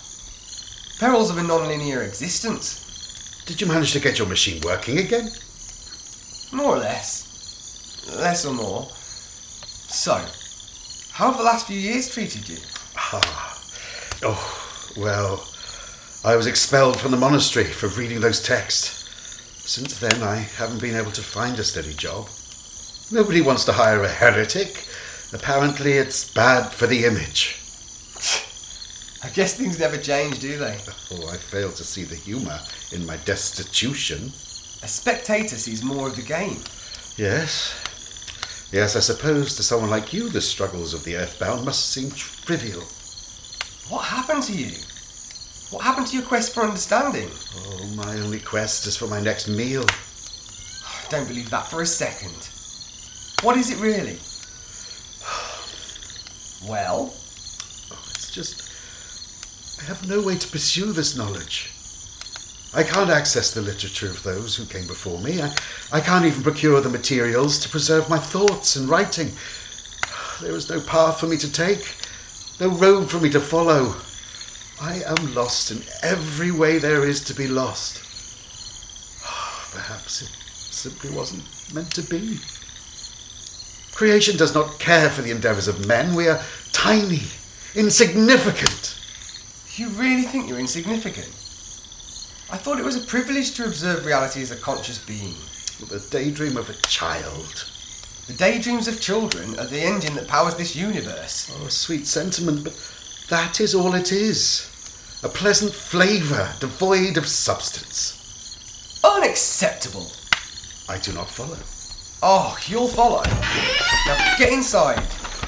Perils 1.00 1.30
of 1.30 1.38
a 1.38 1.44
non-linear 1.44 2.04
existence. 2.04 3.44
Did 3.46 3.60
you 3.60 3.68
manage 3.68 3.92
to 3.92 4.00
get 4.00 4.18
your 4.18 4.28
machine 4.28 4.62
working 4.64 5.00
again? 5.00 5.30
More 6.54 6.78
or 6.78 6.80
less. 6.80 8.08
Less 8.16 8.46
or 8.46 8.54
more. 8.54 8.88
So, 9.90 10.26
how 11.14 11.28
have 11.28 11.38
the 11.38 11.44
last 11.44 11.68
few 11.68 11.80
years 11.80 12.12
treated 12.12 12.50
you? 12.50 12.58
Ah. 12.98 13.62
Oh, 14.24 14.92
well, 14.98 15.48
I 16.26 16.36
was 16.36 16.48
expelled 16.48 17.00
from 17.00 17.12
the 17.12 17.18
monastery 17.18 17.66
for 17.66 17.88
reading 17.88 18.20
those 18.20 18.42
texts. 18.42 19.04
Since 19.64 20.00
then, 20.00 20.24
I 20.24 20.38
haven't 20.38 20.82
been 20.82 20.96
able 20.96 21.12
to 21.12 21.22
find 21.22 21.60
a 21.60 21.64
steady 21.64 21.94
job. 21.94 22.28
Nobody 23.12 23.42
wants 23.42 23.64
to 23.66 23.74
hire 23.74 24.02
a 24.02 24.10
heretic. 24.10 24.88
Apparently, 25.34 25.94
it's 25.94 26.34
bad 26.34 26.72
for 26.72 26.88
the 26.88 27.06
image. 27.06 27.60
I 29.24 29.30
guess 29.30 29.54
things 29.54 29.80
never 29.80 29.98
change, 29.98 30.40
do 30.40 30.58
they? 30.58 30.80
Oh, 31.12 31.30
I 31.30 31.38
fail 31.38 31.72
to 31.74 31.84
see 31.84 32.06
the 32.06 32.16
humour 32.16 32.60
in 32.92 33.06
my 33.06 33.18
destitution. 33.18 34.32
A 34.82 34.88
spectator 34.88 35.58
sees 35.58 35.84
more 35.84 36.08
of 36.08 36.16
the 36.16 36.24
game. 36.24 36.64
Yes. 37.18 37.83
Yes, 38.74 38.96
I 38.96 39.02
suppose 39.02 39.56
to 39.56 39.62
someone 39.64 39.92
like 39.92 40.14
you 40.14 40.30
the 40.30 40.42
struggles 40.42 40.96
of 40.96 41.04
the 41.04 41.16
earthbound 41.16 41.64
must 41.64 41.92
seem 41.92 42.10
trivial. 42.10 42.82
What 43.88 44.06
happened 44.06 44.42
to 44.46 44.54
you? 44.54 44.72
What 45.70 45.84
happened 45.84 46.08
to 46.08 46.18
your 46.18 46.26
quest 46.26 46.56
for 46.56 46.64
understanding? 46.64 47.30
Oh, 47.56 47.86
my 47.96 48.18
only 48.18 48.40
quest 48.40 48.88
is 48.88 48.98
for 48.98 49.06
my 49.06 49.22
next 49.22 49.48
meal. 49.48 49.86
I 49.86 51.06
don't 51.12 51.28
believe 51.28 51.52
that 51.52 51.68
for 51.68 51.84
a 51.84 51.86
second. 51.86 52.50
What 53.44 53.58
is 53.58 53.70
it 53.70 53.80
really? 53.80 54.18
Well, 56.68 57.14
Oh, 57.92 58.06
it's 58.10 58.32
just. 58.32 59.82
I 59.82 59.86
have 59.86 60.08
no 60.08 60.22
way 60.22 60.38
to 60.38 60.48
pursue 60.48 60.94
this 60.94 61.16
knowledge. 61.16 61.73
I 62.76 62.82
can't 62.82 63.12
access 63.12 63.54
the 63.54 63.62
literature 63.62 64.08
of 64.08 64.24
those 64.24 64.56
who 64.56 64.66
came 64.66 64.88
before 64.88 65.20
me. 65.20 65.42
I, 65.42 65.56
I 65.92 66.02
can't 66.02 66.26
even 66.26 66.42
procure 66.42 66.82
the 66.82 66.90
materials 66.90 67.60
to 67.60 67.70
preserve 67.70 68.10
my 68.10 68.18
thoughts 68.18 68.76
and 68.76 68.90
writing. 68.90 69.32
There 70.42 70.56
is 70.56 70.72
no 70.72 70.82
path 70.82 71.20
for 71.20 71.28
me 71.28 71.38
to 71.38 71.52
take, 71.52 71.96
no 72.60 72.70
road 72.70 73.12
for 73.12 73.20
me 73.20 73.30
to 73.30 73.40
follow. 73.40 73.94
I 74.82 75.04
am 75.06 75.36
lost 75.36 75.70
in 75.70 75.84
every 76.02 76.50
way 76.50 76.80
there 76.80 77.08
is 77.08 77.24
to 77.26 77.36
be 77.36 77.48
lost. 77.48 78.02
Ah, 79.24 79.70
perhaps 79.72 80.24
it 80.24 80.30
simply 80.30 81.12
wasn't 81.12 81.44
meant 81.76 81.92
to 81.92 82.02
be. 82.02 82.40
Creation 83.94 84.36
does 84.36 84.56
not 84.56 84.80
care 84.80 85.12
for 85.12 85.22
the 85.22 85.30
endeavours 85.30 85.68
of 85.68 85.88
men. 85.88 86.16
We 86.16 86.28
are 86.28 86.42
tiny, 86.72 87.22
insignificant. 87.76 88.98
you 89.76 89.90
really 89.90 90.24
think 90.24 90.50
you're 90.50 90.60
insignificant? 90.60 91.43
I 92.54 92.58
thought 92.58 92.78
it 92.78 92.86
was 92.86 93.04
a 93.04 93.08
privilege 93.08 93.56
to 93.56 93.66
observe 93.66 94.06
reality 94.06 94.40
as 94.44 94.52
a 94.52 94.56
conscious 94.56 95.04
being. 95.04 95.34
The 95.90 96.08
daydream 96.12 96.56
of 96.56 96.70
a 96.70 96.76
child. 96.88 97.68
The 98.28 98.34
daydreams 98.34 98.88
of 98.88 99.02
children 99.02 99.58
are 99.58 99.66
the 99.66 99.82
engine 99.82 100.14
that 100.14 100.28
powers 100.28 100.54
this 100.56 100.76
universe. 100.76 101.52
Oh, 101.60 101.68
sweet 101.68 102.06
sentiment, 102.06 102.64
but 102.64 102.80
that 103.32 103.60
is 103.60 103.74
all 103.74 103.96
it 103.96 104.12
is. 104.12 104.70
A 105.24 105.30
pleasant 105.30 105.74
flavour, 105.74 106.48
devoid 106.60 107.18
of 107.18 107.26
substance. 107.26 109.02
Unacceptable. 109.04 110.12
I 110.88 111.00
do 111.00 111.12
not 111.12 111.32
follow. 111.32 111.58
Oh, 112.22 112.56
you'll 112.68 112.88
follow. 112.88 113.24
Now 114.06 114.36
get 114.38 114.54
inside. 114.54 115.02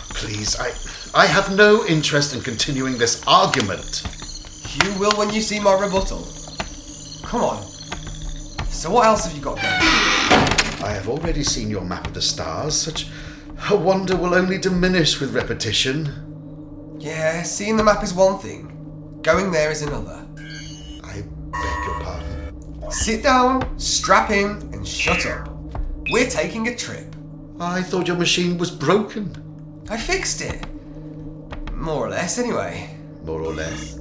Please, 0.10 0.60
I, 0.60 0.74
I 1.14 1.28
have 1.28 1.56
no 1.56 1.86
interest 1.86 2.34
in 2.34 2.42
continuing 2.42 2.98
this 2.98 3.24
argument. 3.28 4.02
You 4.84 4.92
will 4.98 5.12
when 5.12 5.32
you 5.32 5.42
see 5.42 5.60
my 5.60 5.80
rebuttal. 5.80 6.28
Come 7.36 7.44
on. 7.44 7.62
So 8.70 8.92
what 8.92 9.08
else 9.08 9.26
have 9.26 9.36
you 9.36 9.44
got 9.44 9.58
going? 9.58 9.68
I 9.68 10.94
have 10.94 11.10
already 11.10 11.44
seen 11.44 11.70
your 11.70 11.84
map 11.84 12.08
of 12.08 12.14
the 12.14 12.22
stars. 12.22 12.80
Such 12.80 13.10
a 13.70 13.76
wonder 13.76 14.16
will 14.16 14.34
only 14.34 14.58
diminish 14.58 15.20
with 15.20 15.36
repetition. 15.36 16.96
Yeah, 16.98 17.44
seeing 17.44 17.76
the 17.76 17.84
map 17.84 18.04
is 18.04 18.14
one 18.14 18.40
thing. 18.40 19.20
Going 19.22 19.52
there 19.52 19.70
is 19.70 19.82
another. 19.82 20.26
I 21.04 21.24
beg 21.52 21.86
your 21.86 22.00
pardon. 22.00 22.90
Sit 22.90 23.24
down, 23.24 23.78
strap 23.78 24.30
in, 24.30 24.52
and 24.72 24.88
shut 24.88 25.26
up. 25.26 25.50
We're 26.12 26.30
taking 26.30 26.70
a 26.70 26.76
trip. 26.78 27.18
I 27.60 27.82
thought 27.82 28.08
your 28.08 28.16
machine 28.16 28.58
was 28.58 28.72
broken. 28.72 29.84
I 29.90 29.98
fixed 29.98 30.40
it. 30.40 30.66
More 31.74 32.06
or 32.06 32.10
less, 32.12 32.40
anyway. 32.40 32.98
More 33.26 33.42
or 33.42 33.52
less. 33.52 34.00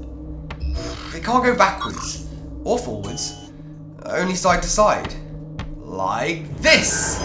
It 1.13 1.25
can't 1.25 1.43
go 1.43 1.57
backwards 1.57 2.24
or 2.65 2.79
forwards, 2.79 3.51
only 4.05 4.35
side 4.35 4.63
to 4.63 4.69
side. 4.69 5.15
Like 5.79 6.57
this! 6.59 7.21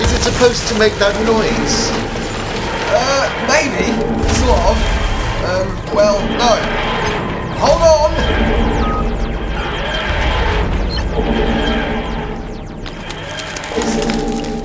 Is 0.00 0.12
it 0.12 0.22
supposed 0.22 0.68
to 0.68 0.78
make 0.78 0.94
that 0.94 1.14
noise? 1.26 1.90
Uh, 2.90 3.28
maybe. 3.46 3.92
Sort 4.38 4.60
of. 4.60 4.78
Um, 5.44 5.68
well, 5.94 6.18
no. 6.38 6.54
Hold 7.58 7.82
on! 7.82 8.12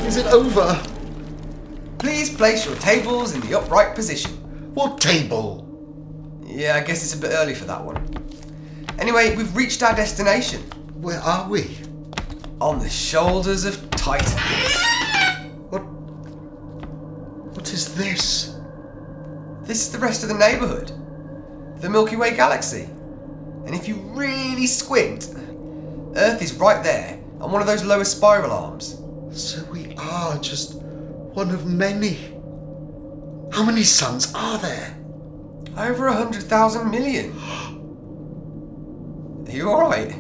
Is 0.08 0.18
it 0.18 0.28
over? 0.28 0.82
Please 1.98 2.30
place 2.36 2.66
your 2.66 2.76
tables 2.76 3.34
in 3.34 3.42
the 3.42 3.58
upright 3.58 3.96
position. 3.96 4.43
What 4.74 5.00
table? 5.00 5.70
Yeah, 6.44 6.76
I 6.76 6.82
guess 6.82 7.04
it's 7.04 7.14
a 7.14 7.18
bit 7.18 7.32
early 7.34 7.54
for 7.54 7.66
that 7.66 7.84
one. 7.84 7.98
Anyway, 8.98 9.36
we've 9.36 9.56
reached 9.56 9.84
our 9.84 9.96
destination. 9.96 10.62
Where 11.00 11.20
are 11.20 11.48
we? 11.48 11.78
On 12.60 12.80
the 12.80 12.90
shoulders 12.90 13.66
of 13.66 13.90
Titan. 13.92 14.40
What? 15.70 15.84
What 17.56 17.72
is 17.72 17.94
this? 17.94 18.56
This 19.62 19.82
is 19.86 19.92
the 19.92 20.00
rest 20.00 20.24
of 20.24 20.30
the 20.30 20.36
neighborhood. 20.36 20.92
The 21.82 21.90
Milky 21.90 22.16
Way 22.16 22.36
galaxy. 22.36 22.90
And 23.66 23.76
if 23.76 23.88
you 23.88 23.96
really 24.16 24.66
squint, 24.66 25.36
Earth 26.16 26.42
is 26.42 26.54
right 26.56 26.84
there 26.84 27.20
on 27.40 27.52
one 27.52 27.62
of 27.62 27.68
those 27.68 27.84
lower 27.84 28.06
spiral 28.06 28.52
arms. 28.52 29.00
So 29.32 29.64
we 29.66 29.96
are 29.98 30.38
just 30.40 30.76
one 30.82 31.52
of 31.52 31.68
many. 31.68 32.33
How 33.54 33.64
many 33.64 33.84
suns 33.84 34.34
are 34.34 34.58
there? 34.58 34.98
Over 35.78 36.08
a 36.08 36.14
hundred 36.14 36.42
thousand 36.42 36.90
million. 36.90 37.38
Are 39.48 39.52
you 39.52 39.70
alright? 39.70 40.12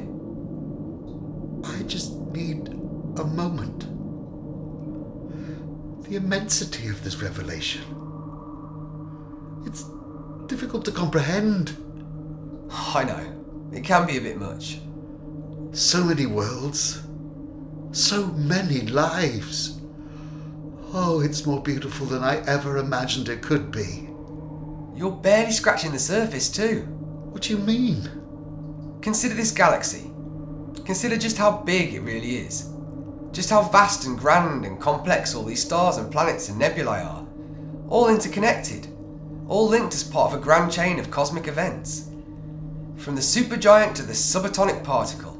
I 1.65 1.81
just 1.87 2.13
need 2.31 2.67
a 3.17 3.23
moment. 3.23 3.87
The 6.03 6.15
immensity 6.15 6.89
of 6.89 7.03
this 7.03 7.23
revelation. 7.23 7.81
It's 9.65 9.83
difficult 10.45 10.85
to 10.85 10.91
comprehend. 10.91 11.75
I 12.69 13.03
know. 13.03 13.41
It 13.75 13.83
can 13.83 14.05
be 14.05 14.17
a 14.17 14.21
bit 14.21 14.37
much. 14.37 14.79
So 15.71 16.03
many 16.03 16.27
worlds. 16.27 17.01
So 17.93 18.27
many 18.27 18.81
lives. 18.81 19.79
Oh, 20.95 21.21
it's 21.21 21.47
more 21.47 21.59
beautiful 21.59 22.05
than 22.05 22.23
I 22.23 22.45
ever 22.45 22.77
imagined 22.77 23.27
it 23.27 23.41
could 23.41 23.71
be. 23.71 24.09
You're 24.95 25.09
barely 25.09 25.51
scratching 25.51 25.91
the 25.91 25.97
surface, 25.97 26.49
too. 26.49 26.81
What 27.31 27.41
do 27.41 27.53
you 27.53 27.57
mean? 27.57 28.11
Consider 29.01 29.33
this 29.33 29.49
galaxy. 29.49 30.11
Consider 30.85 31.17
just 31.17 31.39
how 31.39 31.63
big 31.63 31.95
it 31.95 32.01
really 32.01 32.35
is. 32.35 32.69
Just 33.31 33.49
how 33.49 33.63
vast 33.63 34.05
and 34.05 34.19
grand 34.19 34.65
and 34.65 34.79
complex 34.79 35.33
all 35.33 35.43
these 35.43 35.63
stars 35.63 35.97
and 35.97 36.11
planets 36.11 36.49
and 36.49 36.59
nebulae 36.59 37.01
are. 37.01 37.25
All 37.89 38.09
interconnected. 38.09 38.85
All 39.47 39.67
linked 39.67 39.95
as 39.95 40.03
part 40.03 40.31
of 40.31 40.39
a 40.39 40.43
grand 40.43 40.71
chain 40.71 40.99
of 40.99 41.09
cosmic 41.09 41.47
events. 41.47 42.11
From 42.97 43.15
the 43.15 43.21
supergiant 43.21 43.95
to 43.95 44.03
the 44.03 44.13
subatomic 44.13 44.83
particle. 44.83 45.39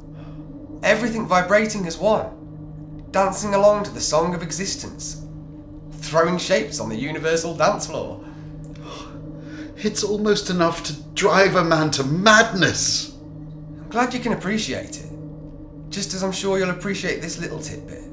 Everything 0.82 1.28
vibrating 1.28 1.86
as 1.86 2.00
one. 2.00 3.06
Dancing 3.12 3.54
along 3.54 3.84
to 3.84 3.92
the 3.92 4.02
song 4.02 4.34
of 4.34 4.42
existence. 4.42 5.23
Throwing 6.04 6.38
shapes 6.38 6.82
on 6.82 6.89
the 6.89 6.98
universal 6.98 7.56
dance 7.56 7.88
floor. 7.88 8.24
It's 9.78 10.04
almost 10.04 10.50
enough 10.50 10.84
to 10.84 10.94
drive 11.16 11.56
a 11.56 11.63
man 11.63 11.92
to 11.92 12.04
madness. 12.04 13.13
I'm 13.13 13.89
glad 13.89 14.13
you 14.13 14.20
can 14.20 14.34
appreciate 14.34 15.00
it. 15.00 15.10
Just 15.89 16.13
as 16.13 16.22
I'm 16.22 16.34
sure 16.34 16.58
you'll 16.58 16.72
appreciate 16.72 17.22
this 17.22 17.39
little 17.39 17.60
tidbit. 17.60 18.04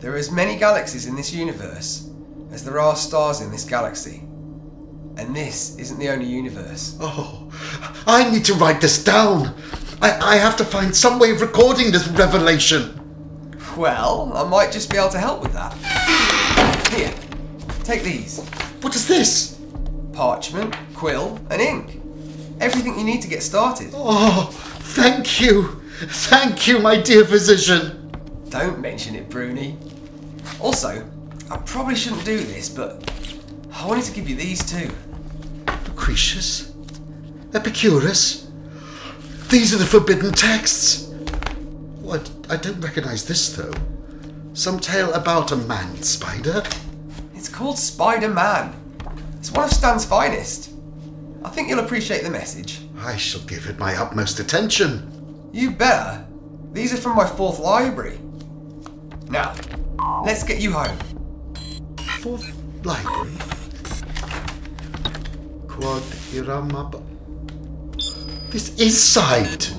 There 0.00 0.12
are 0.12 0.16
as 0.16 0.30
many 0.30 0.56
galaxies 0.56 1.06
in 1.06 1.16
this 1.16 1.32
universe 1.32 2.08
as 2.52 2.64
there 2.64 2.78
are 2.78 2.94
stars 2.94 3.40
in 3.40 3.50
this 3.50 3.64
galaxy. 3.64 4.20
And 5.16 5.34
this 5.34 5.76
isn't 5.78 5.98
the 5.98 6.10
only 6.10 6.26
universe. 6.26 6.96
Oh, 7.00 7.50
I 8.06 8.30
need 8.30 8.44
to 8.46 8.54
write 8.54 8.80
this 8.80 9.02
down. 9.02 9.52
I, 10.00 10.34
I 10.34 10.36
have 10.36 10.56
to 10.58 10.64
find 10.64 10.94
some 10.94 11.18
way 11.18 11.32
of 11.32 11.40
recording 11.40 11.90
this 11.90 12.06
revelation. 12.06 13.00
Well, 13.76 14.32
I 14.34 14.44
might 14.48 14.70
just 14.72 14.90
be 14.90 14.96
able 14.96 15.08
to 15.10 15.18
help 15.18 15.42
with 15.42 15.52
that. 15.52 15.72
Here, 16.92 17.12
take 17.82 18.02
these 18.02 18.40
What 18.80 18.94
is 18.94 19.06
this? 19.08 19.58
parchment, 20.12 20.76
quill, 20.94 21.40
and 21.50 21.60
ink. 21.60 22.00
Everything 22.60 22.96
you 22.96 23.04
need 23.04 23.20
to 23.22 23.28
get 23.28 23.42
started. 23.42 23.90
Oh, 23.92 24.48
thank 24.52 25.40
you. 25.40 25.80
Thank 26.06 26.68
you, 26.68 26.78
my 26.78 27.00
dear 27.00 27.24
physician. 27.24 28.12
Don't 28.48 28.78
mention 28.80 29.16
it, 29.16 29.28
Bruni. 29.28 29.76
Also, 30.60 31.04
I 31.50 31.56
probably 31.58 31.96
shouldn't 31.96 32.24
do 32.24 32.38
this, 32.38 32.68
but 32.68 33.10
I 33.72 33.84
wanted 33.88 34.04
to 34.04 34.12
give 34.12 34.28
you 34.28 34.36
these 34.36 34.64
too. 34.64 34.88
Lucretius? 35.88 36.72
Epicurus? 37.52 38.48
These 39.48 39.74
are 39.74 39.78
the 39.78 39.86
forbidden 39.86 40.32
texts. 40.32 41.03
What? 42.04 42.30
I 42.50 42.56
don't 42.56 42.80
recognize 42.82 43.24
this, 43.24 43.56
though. 43.56 43.72
Some 44.52 44.78
tale 44.78 45.10
about 45.14 45.52
a 45.52 45.56
man 45.56 46.02
spider? 46.02 46.62
It's 47.34 47.48
called 47.48 47.78
Spider 47.78 48.28
Man. 48.28 48.74
It's 49.38 49.50
one 49.50 49.64
of 49.64 49.72
Stan's 49.72 50.04
finest. 50.04 50.70
I 51.42 51.48
think 51.48 51.68
you'll 51.70 51.78
appreciate 51.80 52.22
the 52.22 52.28
message. 52.30 52.80
I 52.98 53.16
shall 53.16 53.40
give 53.42 53.66
it 53.68 53.78
my 53.78 53.96
utmost 53.96 54.38
attention. 54.38 55.48
You 55.52 55.70
better. 55.70 56.26
These 56.72 56.92
are 56.92 56.98
from 56.98 57.16
my 57.16 57.26
fourth 57.26 57.58
library. 57.58 58.18
Now, 59.30 59.54
let's 60.26 60.42
get 60.42 60.60
you 60.60 60.72
home. 60.72 60.98
Fourth 62.20 62.46
library. 62.84 63.32
Quod 65.68 66.02
iram 66.34 66.70
ab- 66.76 67.02
This 68.50 68.78
is 68.78 69.02
sight. 69.02 69.74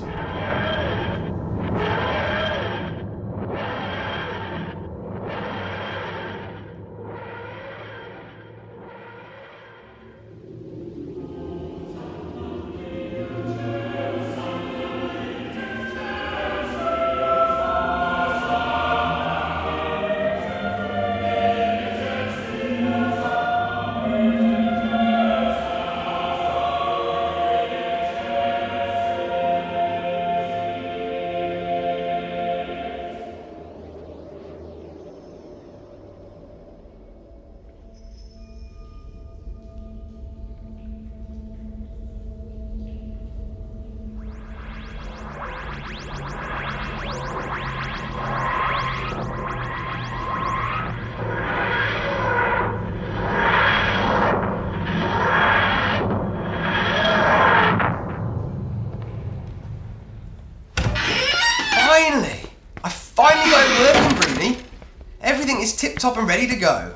Is 66.06 66.16
and 66.16 66.28
ready 66.28 66.46
to 66.46 66.54
go. 66.54 66.94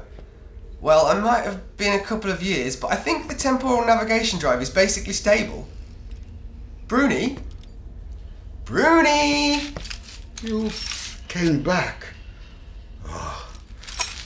Well, 0.81 1.07
I 1.07 1.19
might 1.19 1.41
have 1.41 1.77
been 1.77 1.99
a 1.99 2.05
couple 2.05 2.31
of 2.31 2.45
years, 2.45 2.77
but 2.77 2.93
I 2.93 2.95
think 2.95 3.27
the 3.27 3.35
temporal 3.35 3.85
navigation 3.85 4.39
drive 4.39 4.63
is 4.63 4.71
basically 4.71 5.15
stable. 5.15 5.67
Bruni? 6.87 7.39
Bruni! 8.65 9.73
You 10.45 10.71
came 11.27 11.61
back. 11.61 12.07
Oh, 13.09 13.53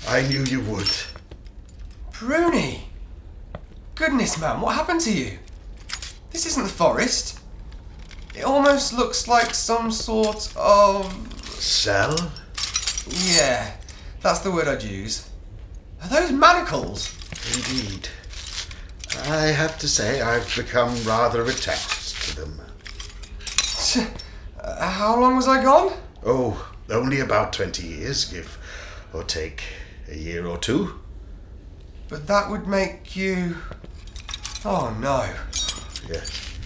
I 0.07 0.21
knew 0.29 0.45
you 0.45 0.61
would. 0.61 0.91
Bruni! 2.13 2.85
Goodness, 3.95 4.39
man, 4.39 4.61
what 4.61 4.75
happened 4.75 5.01
to 5.01 5.13
you? 5.13 5.39
This 6.31 6.45
isn't 6.45 6.63
the 6.63 6.69
forest. 6.69 7.41
It 8.37 8.45
almost 8.45 8.93
looks 8.93 9.27
like 9.29 9.55
some 9.55 9.91
sort 9.91 10.55
of. 10.57 11.11
Cell? 11.43 12.15
Yeah, 13.09 13.77
that's 14.25 14.41
the 14.41 14.51
word 14.51 14.67
I'd 14.67 14.83
use. 14.83 15.29
Are 16.03 16.09
those 16.09 16.33
manacles? 16.33 17.15
Indeed. 17.55 18.09
I 19.29 19.49
have 19.49 19.79
to 19.81 19.87
say 19.87 20.23
I've 20.23 20.51
become 20.57 20.97
rather 21.05 21.45
attached 21.45 22.31
to 22.31 22.41
them. 22.41 22.61
Uh, 24.61 24.91
how 24.91 25.21
long 25.21 25.37
was 25.37 25.47
I 25.47 25.63
gone? 25.63 25.93
Oh, 26.25 26.73
only 26.89 27.21
about 27.21 27.53
20 27.53 27.87
years, 27.87 28.25
give 28.25 28.57
or 29.13 29.23
take 29.25 29.63
a 30.11 30.17
year 30.17 30.47
or 30.47 30.57
two. 30.57 30.99
But 32.09 32.27
that 32.27 32.49
would 32.49 32.67
make 32.67 33.15
you. 33.15 33.59
Oh 34.65 34.97
no. 34.99 35.29
Yes. 36.09 36.57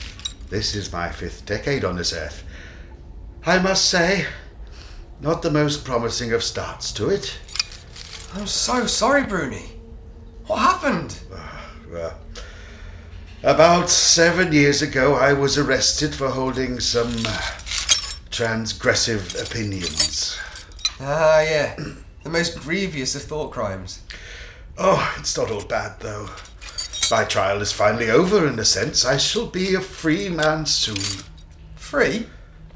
This 0.48 0.76
is 0.76 0.92
my 0.92 1.10
fifth 1.10 1.44
decade 1.44 1.84
on 1.84 1.96
this 1.96 2.12
earth. 2.12 2.44
I 3.44 3.58
must 3.58 3.86
say, 3.86 4.26
not 5.20 5.42
the 5.42 5.50
most 5.50 5.84
promising 5.84 6.32
of 6.32 6.44
starts 6.44 6.92
to 6.92 7.08
it. 7.08 7.36
I'm 8.34 8.46
so 8.46 8.86
sorry, 8.86 9.24
Bruni. 9.24 9.64
What 10.46 10.58
happened? 10.58 11.20
Well, 11.90 12.20
about 13.42 13.88
seven 13.88 14.52
years 14.52 14.82
ago, 14.82 15.14
I 15.14 15.32
was 15.32 15.56
arrested 15.56 16.14
for 16.14 16.28
holding 16.28 16.80
some 16.80 17.08
uh, 17.24 17.40
transgressive 18.30 19.40
opinions. 19.42 20.38
Ah, 21.00 21.40
yeah. 21.40 21.74
The 22.24 22.28
most 22.28 22.60
grievous 22.60 23.14
of 23.14 23.22
thought 23.22 23.52
crimes. 23.52 24.02
Oh, 24.76 25.14
it's 25.18 25.34
not 25.34 25.50
all 25.50 25.64
bad, 25.64 25.98
though. 26.00 26.28
My 27.10 27.24
trial 27.24 27.62
is 27.62 27.72
finally 27.72 28.10
over, 28.10 28.46
in 28.46 28.58
a 28.58 28.66
sense. 28.66 29.04
I 29.06 29.16
shall 29.16 29.46
be 29.46 29.74
a 29.74 29.80
free 29.80 30.28
man 30.28 30.66
soon. 30.66 31.24
Free? 31.74 32.26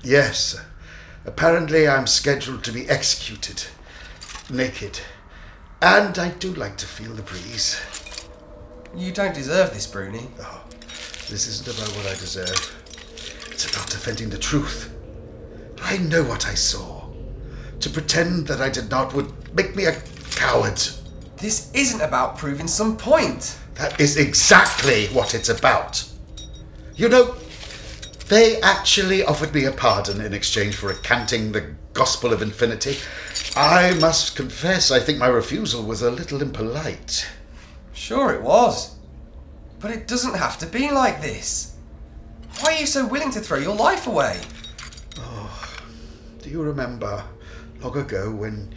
Yes. 0.03 0.59
Apparently, 1.27 1.87
I'm 1.87 2.07
scheduled 2.07 2.65
to 2.65 2.73
be 2.73 2.89
executed. 2.89 3.65
Naked. 4.49 5.01
And 5.83 6.17
I 6.17 6.29
do 6.31 6.55
like 6.55 6.77
to 6.77 6.87
feel 6.87 7.13
the 7.13 7.23
breeze. 7.23 7.81
You 8.95 9.11
don't 9.11 9.35
deserve 9.35 9.75
this, 9.75 9.85
Bruni. 9.85 10.29
Oh, 10.41 10.63
this 11.29 11.49
isn't 11.49 11.67
about 11.67 11.89
what 11.97 12.07
I 12.07 12.15
deserve. 12.15 12.73
It's 13.51 13.69
about 13.69 13.91
defending 13.91 14.31
the 14.31 14.39
truth. 14.39 14.95
I 15.83 15.97
know 15.97 16.23
what 16.23 16.47
I 16.47 16.55
saw. 16.55 17.09
To 17.81 17.91
pretend 17.91 18.47
that 18.47 18.61
I 18.61 18.69
did 18.69 18.91
not 18.91 19.13
would 19.13 19.57
make 19.57 19.75
me 19.75 19.87
a 19.87 20.01
coward. 20.31 20.81
This 21.39 21.73
isn't 21.75 22.01
about 22.01 22.39
proving 22.39 22.69
some 22.69 22.97
point. 22.97 23.59
That 23.75 24.01
is 24.01 24.17
exactly 24.17 25.09
what 25.09 25.35
it's 25.35 25.49
about. 25.49 26.05
You 26.95 27.09
know, 27.09 27.35
they 28.33 28.59
actually 28.63 29.23
offered 29.23 29.53
me 29.53 29.67
a 29.67 29.73
pardon 29.73 30.19
in 30.19 30.33
exchange 30.33 30.75
for 30.75 30.87
recanting 30.87 31.53
the 31.53 31.75
gospel 31.93 32.33
of 32.33 32.41
infinity. 32.41 32.97
I 33.55 33.93
must 34.01 34.37
confess, 34.37 34.91
I 34.91 35.01
think 35.01 35.19
my 35.19 35.27
refusal 35.27 35.83
was 35.83 36.01
a 36.01 36.11
little 36.11 36.41
impolite. 36.41 37.29
Sure, 37.93 38.33
it 38.33 38.41
was. 38.41 38.97
But 39.81 39.91
it 39.91 40.09
doesn't 40.09 40.39
have 40.39 40.59
to 40.61 40.67
be 40.67 40.91
like 40.91 41.21
this. 41.21 41.77
Why 42.61 42.73
are 42.73 42.81
you 42.81 42.87
so 42.87 43.07
willing 43.07 43.33
to 43.33 43.41
throw 43.41 43.59
your 43.59 43.77
life 43.77 44.07
away? 44.07 44.41
Oh, 45.19 45.77
do 46.41 46.49
you 46.49 46.63
remember 46.63 47.23
long 47.83 47.99
ago 47.99 48.31
when 48.31 48.75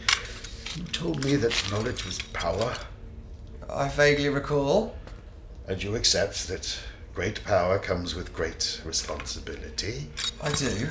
you 0.76 0.82
told 0.84 1.24
me 1.24 1.36
that 1.36 1.70
knowledge 1.70 2.04
was 2.04 2.20
power? 2.34 2.74
I 3.70 3.88
vaguely 3.88 4.28
recall. 4.28 4.94
And 5.66 5.82
you 5.82 5.96
accept 5.96 6.46
that 6.48 6.78
great 7.16 7.42
power 7.44 7.78
comes 7.78 8.14
with 8.14 8.30
great 8.34 8.82
responsibility? 8.84 10.06
I 10.42 10.52
do. 10.52 10.86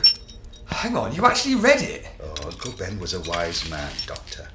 Hang 0.66 0.98
on, 0.98 1.14
you 1.14 1.24
actually 1.24 1.54
read 1.54 1.84
it? 1.84 2.08
Oh, 2.20 2.48
Uncle 2.48 2.72
Ben 2.72 3.00
was 3.00 3.14
a 3.14 3.22
wise 3.30 3.70
man, 3.70 3.92
Doctor. 4.08 4.48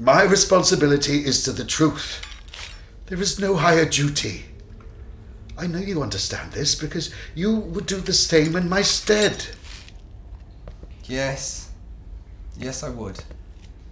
My 0.00 0.24
responsibility 0.24 1.24
is 1.24 1.44
to 1.44 1.52
the 1.52 1.64
truth. 1.64 2.26
There 3.06 3.22
is 3.22 3.38
no 3.38 3.54
higher 3.54 3.84
duty. 3.84 4.46
I 5.56 5.68
know 5.68 5.78
you 5.78 6.02
understand 6.02 6.50
this 6.50 6.74
because 6.74 7.14
you 7.36 7.54
would 7.54 7.86
do 7.86 8.00
the 8.00 8.12
same 8.12 8.56
in 8.56 8.68
my 8.68 8.82
stead. 8.82 9.46
Yes. 11.04 11.70
Yes, 12.58 12.82
I 12.82 12.88
would. 12.88 13.22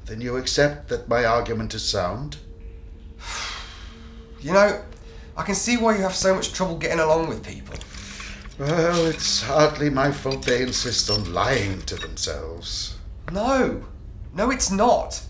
Then 0.07 0.21
you 0.21 0.37
accept 0.37 0.89
that 0.89 1.09
my 1.09 1.25
argument 1.25 1.75
is 1.75 1.89
sound? 1.89 2.39
You 4.43 4.55
know, 4.55 4.83
I 5.37 5.43
can 5.43 5.55
see 5.55 5.77
why 5.77 5.97
you 5.97 6.03
have 6.03 6.15
so 6.15 6.35
much 6.35 6.53
trouble 6.53 6.77
getting 6.77 7.01
along 7.01 7.29
with 7.29 7.45
people. 7.47 7.77
Well, 8.59 9.07
it's 9.07 9.43
hardly 9.43 9.89
my 9.89 10.13
fault 10.13 10.45
they 10.45 10.63
insist 10.63 11.11
on 11.11 11.33
lying 11.33 11.81
to 11.83 11.97
themselves. 11.97 12.99
No. 13.33 13.85
No, 14.35 14.51
it's 14.51 14.71
not. 14.71 15.23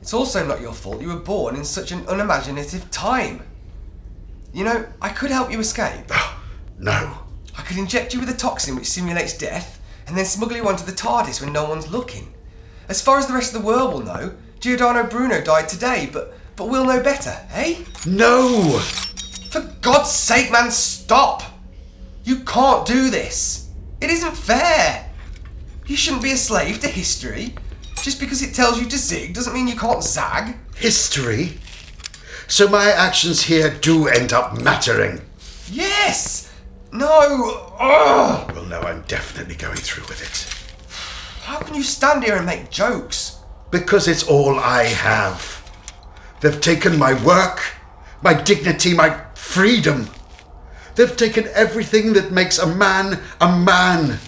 It's 0.00 0.14
also 0.14 0.46
not 0.46 0.60
your 0.60 0.72
fault 0.72 1.00
you 1.00 1.08
were 1.08 1.16
born 1.16 1.56
in 1.56 1.64
such 1.64 1.92
an 1.92 2.04
unimaginative 2.08 2.90
time. 2.90 3.42
You 4.52 4.64
know, 4.64 4.86
I 5.00 5.10
could 5.10 5.30
help 5.30 5.50
you 5.50 5.60
escape. 5.60 6.10
No. 6.78 7.18
I 7.56 7.62
could 7.62 7.76
inject 7.76 8.14
you 8.14 8.20
with 8.20 8.28
a 8.28 8.36
toxin 8.36 8.76
which 8.76 8.90
simulates 8.90 9.36
death, 9.36 9.80
and 10.06 10.16
then 10.16 10.24
smuggle 10.24 10.56
you 10.56 10.68
onto 10.68 10.84
the 10.84 10.92
TARDIS 10.92 11.40
when 11.40 11.52
no 11.52 11.68
one's 11.68 11.90
looking. 11.90 12.32
As 12.88 13.00
far 13.00 13.18
as 13.18 13.26
the 13.26 13.34
rest 13.34 13.54
of 13.54 13.60
the 13.60 13.66
world 13.66 13.92
will 13.92 14.02
know, 14.02 14.34
Giordano 14.60 15.08
Bruno 15.08 15.40
died 15.42 15.68
today, 15.68 16.08
but 16.12 16.34
but 16.56 16.68
we'll 16.68 16.84
know 16.84 17.02
better, 17.02 17.36
eh? 17.52 17.82
No! 18.06 18.80
For 19.84 19.92
God's 19.92 20.12
sake, 20.12 20.50
man, 20.50 20.70
stop! 20.70 21.42
You 22.24 22.36
can't 22.36 22.86
do 22.86 23.10
this. 23.10 23.68
It 24.00 24.08
isn't 24.08 24.34
fair. 24.34 25.10
You 25.84 25.94
shouldn't 25.94 26.22
be 26.22 26.32
a 26.32 26.38
slave 26.38 26.80
to 26.80 26.88
history. 26.88 27.54
Just 28.00 28.18
because 28.18 28.40
it 28.42 28.54
tells 28.54 28.80
you 28.80 28.88
to 28.88 28.96
zig 28.96 29.34
doesn't 29.34 29.52
mean 29.52 29.68
you 29.68 29.76
can't 29.76 30.02
zag. 30.02 30.56
History? 30.74 31.58
So 32.48 32.66
my 32.66 32.92
actions 32.92 33.42
here 33.42 33.68
do 33.68 34.08
end 34.08 34.32
up 34.32 34.58
mattering. 34.58 35.20
Yes! 35.70 36.50
No! 36.90 37.68
Ugh! 37.78 38.52
Well, 38.54 38.64
no, 38.64 38.80
I'm 38.80 39.02
definitely 39.02 39.56
going 39.56 39.76
through 39.76 40.04
with 40.04 40.22
it. 40.22 41.44
How 41.44 41.58
can 41.58 41.74
you 41.74 41.82
stand 41.82 42.24
here 42.24 42.36
and 42.36 42.46
make 42.46 42.70
jokes? 42.70 43.36
Because 43.70 44.08
it's 44.08 44.26
all 44.26 44.58
I 44.58 44.84
have. 44.84 45.70
They've 46.40 46.58
taken 46.58 46.98
my 46.98 47.22
work, 47.22 47.60
my 48.22 48.32
dignity, 48.32 48.94
my 48.94 49.23
freedom. 49.44 50.08
They've 50.96 51.16
taken 51.16 51.48
everything 51.54 52.12
that 52.14 52.32
makes 52.32 52.58
a 52.58 52.66
man 52.66 53.20
a 53.40 53.56
man. 53.56 54.18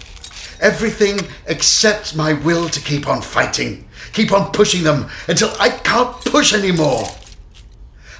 Everything 0.60 1.18
except 1.46 2.14
my 2.14 2.32
will 2.32 2.68
to 2.68 2.80
keep 2.80 3.08
on 3.08 3.22
fighting, 3.22 3.88
keep 4.12 4.32
on 4.32 4.52
pushing 4.52 4.84
them 4.84 5.08
until 5.28 5.52
I 5.58 5.70
can't 5.70 6.14
push 6.24 6.54
anymore. 6.54 7.06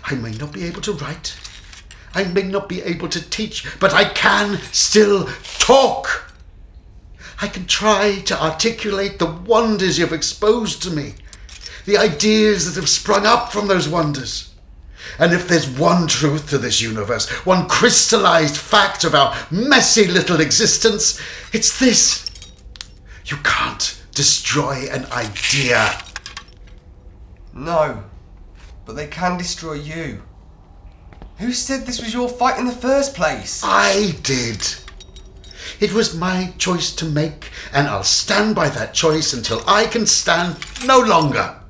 I 0.04 0.14
may 0.16 0.32
not 0.32 0.52
be 0.52 0.64
able 0.64 0.82
to 0.82 0.92
write, 0.92 1.36
I 2.14 2.24
may 2.24 2.42
not 2.42 2.68
be 2.68 2.82
able 2.82 3.08
to 3.10 3.30
teach, 3.30 3.64
but 3.78 3.92
I 3.92 4.04
can 4.04 4.58
still 4.72 5.28
talk. 5.58 6.32
I 7.40 7.46
can 7.46 7.66
try 7.66 8.20
to 8.20 8.42
articulate 8.42 9.18
the 9.18 9.26
wonders 9.26 9.98
you've 9.98 10.12
exposed 10.12 10.82
to 10.82 10.90
me, 10.90 11.14
the 11.84 11.98
ideas 11.98 12.66
that 12.66 12.80
have 12.80 12.88
sprung 12.88 13.26
up 13.26 13.52
from 13.52 13.68
those 13.68 13.88
wonders. 13.88 14.55
And 15.18 15.32
if 15.32 15.48
there's 15.48 15.68
one 15.68 16.06
truth 16.06 16.50
to 16.50 16.58
this 16.58 16.80
universe, 16.80 17.28
one 17.46 17.68
crystallized 17.68 18.56
fact 18.56 19.04
of 19.04 19.14
our 19.14 19.36
messy 19.50 20.06
little 20.06 20.40
existence, 20.40 21.20
it's 21.52 21.78
this. 21.78 22.30
You 23.24 23.38
can't 23.38 24.02
destroy 24.12 24.88
an 24.90 25.06
idea. 25.06 26.00
No. 27.52 28.04
But 28.84 28.96
they 28.96 29.06
can 29.06 29.36
destroy 29.36 29.74
you. 29.74 30.22
Who 31.38 31.52
said 31.52 31.84
this 31.84 32.00
was 32.00 32.14
your 32.14 32.28
fight 32.28 32.58
in 32.58 32.66
the 32.66 32.72
first 32.72 33.14
place? 33.14 33.62
I 33.64 34.16
did. 34.22 34.64
It 35.80 35.92
was 35.92 36.14
my 36.14 36.54
choice 36.56 36.94
to 36.96 37.04
make, 37.04 37.50
and 37.72 37.86
I'll 37.86 38.04
stand 38.04 38.54
by 38.54 38.68
that 38.70 38.94
choice 38.94 39.32
until 39.32 39.62
I 39.66 39.86
can 39.86 40.06
stand 40.06 40.56
no 40.86 40.98
longer. 40.98 41.60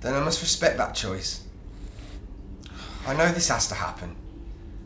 Then 0.00 0.14
I 0.14 0.20
must 0.20 0.40
respect 0.40 0.78
that 0.78 0.94
choice. 0.94 1.42
I 3.06 3.14
know 3.14 3.30
this 3.30 3.48
has 3.48 3.68
to 3.68 3.74
happen. 3.74 4.16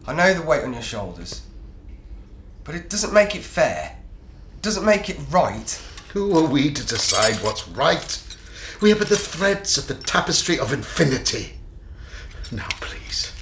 I 0.07 0.15
know 0.15 0.35
the 0.35 0.43
weight 0.43 0.63
on 0.63 0.75
your 0.75 0.83
shoulders. 0.83 1.43
But 2.65 2.75
it 2.75 2.91
doesn't 2.91 3.15
make 3.15 3.35
it 3.35 3.43
fair. 3.43 3.97
It 4.57 4.63
doesn't 4.63 4.85
make 4.85 5.09
it 5.09 5.19
right. 5.31 5.83
Who 6.13 6.37
are 6.37 6.49
we 6.49 6.71
to 6.71 6.87
decide 6.87 7.37
what's 7.37 7.67
right? 7.69 8.23
We 8.83 8.93
are 8.93 8.97
but 8.97 9.09
the 9.09 9.17
threads 9.17 9.79
of 9.79 9.89
the 9.89 9.95
tapestry 9.95 10.59
of 10.59 10.73
infinity. 10.73 11.55
Now, 12.53 12.69
please, 12.81 13.33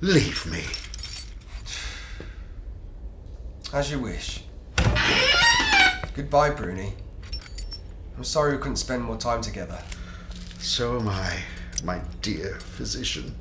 leave 0.00 0.46
me. 0.46 0.62
As 3.72 3.90
you 3.90 3.98
wish. 3.98 4.44
Goodbye, 6.14 6.50
Bruni. 6.50 6.92
I'm 8.16 8.22
sorry 8.22 8.52
we 8.52 8.58
couldn't 8.58 8.76
spend 8.76 9.02
more 9.02 9.16
time 9.16 9.40
together. 9.40 9.82
So 10.60 11.00
am 11.00 11.08
I, 11.08 11.40
my 11.82 12.00
dear 12.22 12.60
physician. 12.60 13.34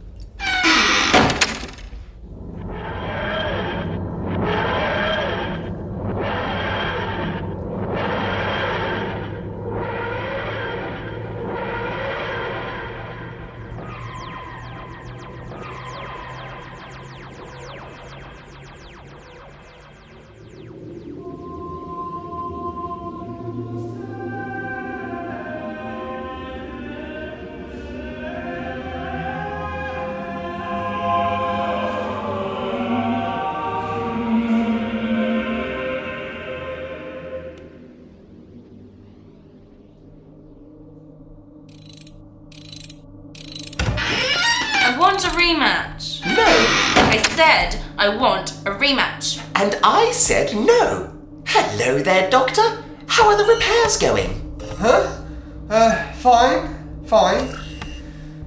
I 49.86 50.12
said 50.14 50.56
no. 50.56 51.12
Hello 51.46 52.00
there, 52.00 52.30
Doctor. 52.30 52.84
How 53.08 53.28
are 53.28 53.38
the 53.38 53.54
repairs 53.54 53.98
going? 53.98 54.58
Huh? 54.80 55.22
Uh, 55.70 56.12
fine, 56.14 57.04
fine. 57.06 57.50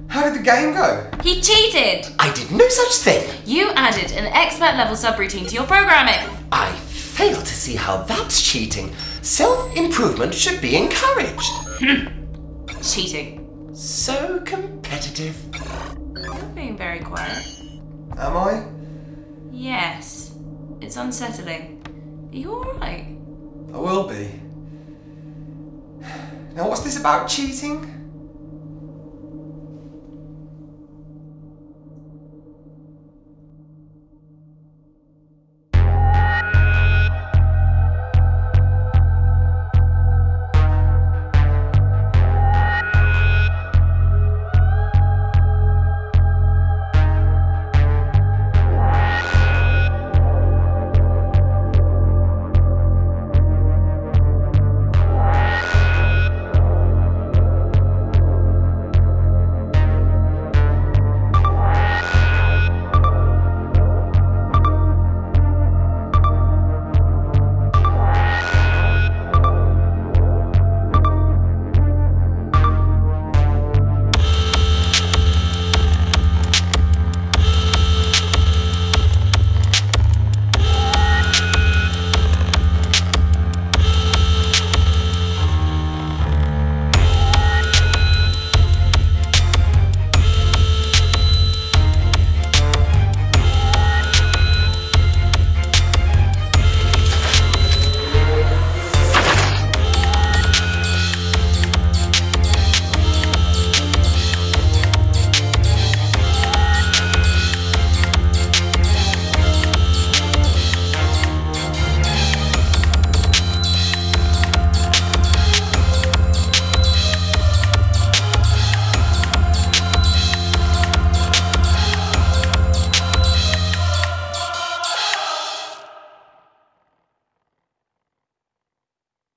How 0.07 0.23
did 0.23 0.39
the 0.39 0.43
game 0.43 0.73
go? 0.73 1.07
He 1.21 1.39
cheated! 1.39 2.11
I 2.17 2.33
did 2.33 2.49
no 2.51 2.67
such 2.69 2.95
thing. 2.95 3.41
You 3.45 3.69
added 3.75 4.11
an 4.13 4.25
expert 4.33 4.75
level 4.77 4.95
subroutine 4.95 5.47
to 5.47 5.53
your 5.53 5.65
programming. 5.65 6.27
I 6.51 6.71
fail 6.71 7.39
to 7.39 7.45
see 7.53 7.75
how 7.75 7.97
that's 8.03 8.41
cheating. 8.41 8.91
Self 9.21 9.75
improvement 9.77 10.33
should 10.33 10.59
be 10.59 10.75
encouraged. 10.75 11.51
Cheating. 12.81 13.71
So 13.75 14.39
competitive. 14.39 15.37
You're 16.15 16.33
being 16.55 16.75
very 16.75 16.99
quiet. 16.99 17.45
Am 18.17 18.37
I? 18.37 18.65
Yes. 19.51 20.26
It's 20.79 20.95
unsettling. 20.95 21.81
Are 22.31 22.35
you 22.35 22.53
alright? 22.53 23.05
I 23.73 23.77
will 23.77 24.07
be. 24.07 24.31
Now, 26.53 26.67
what's 26.69 26.81
this 26.81 26.99
about 26.99 27.27
cheating? 27.27 27.96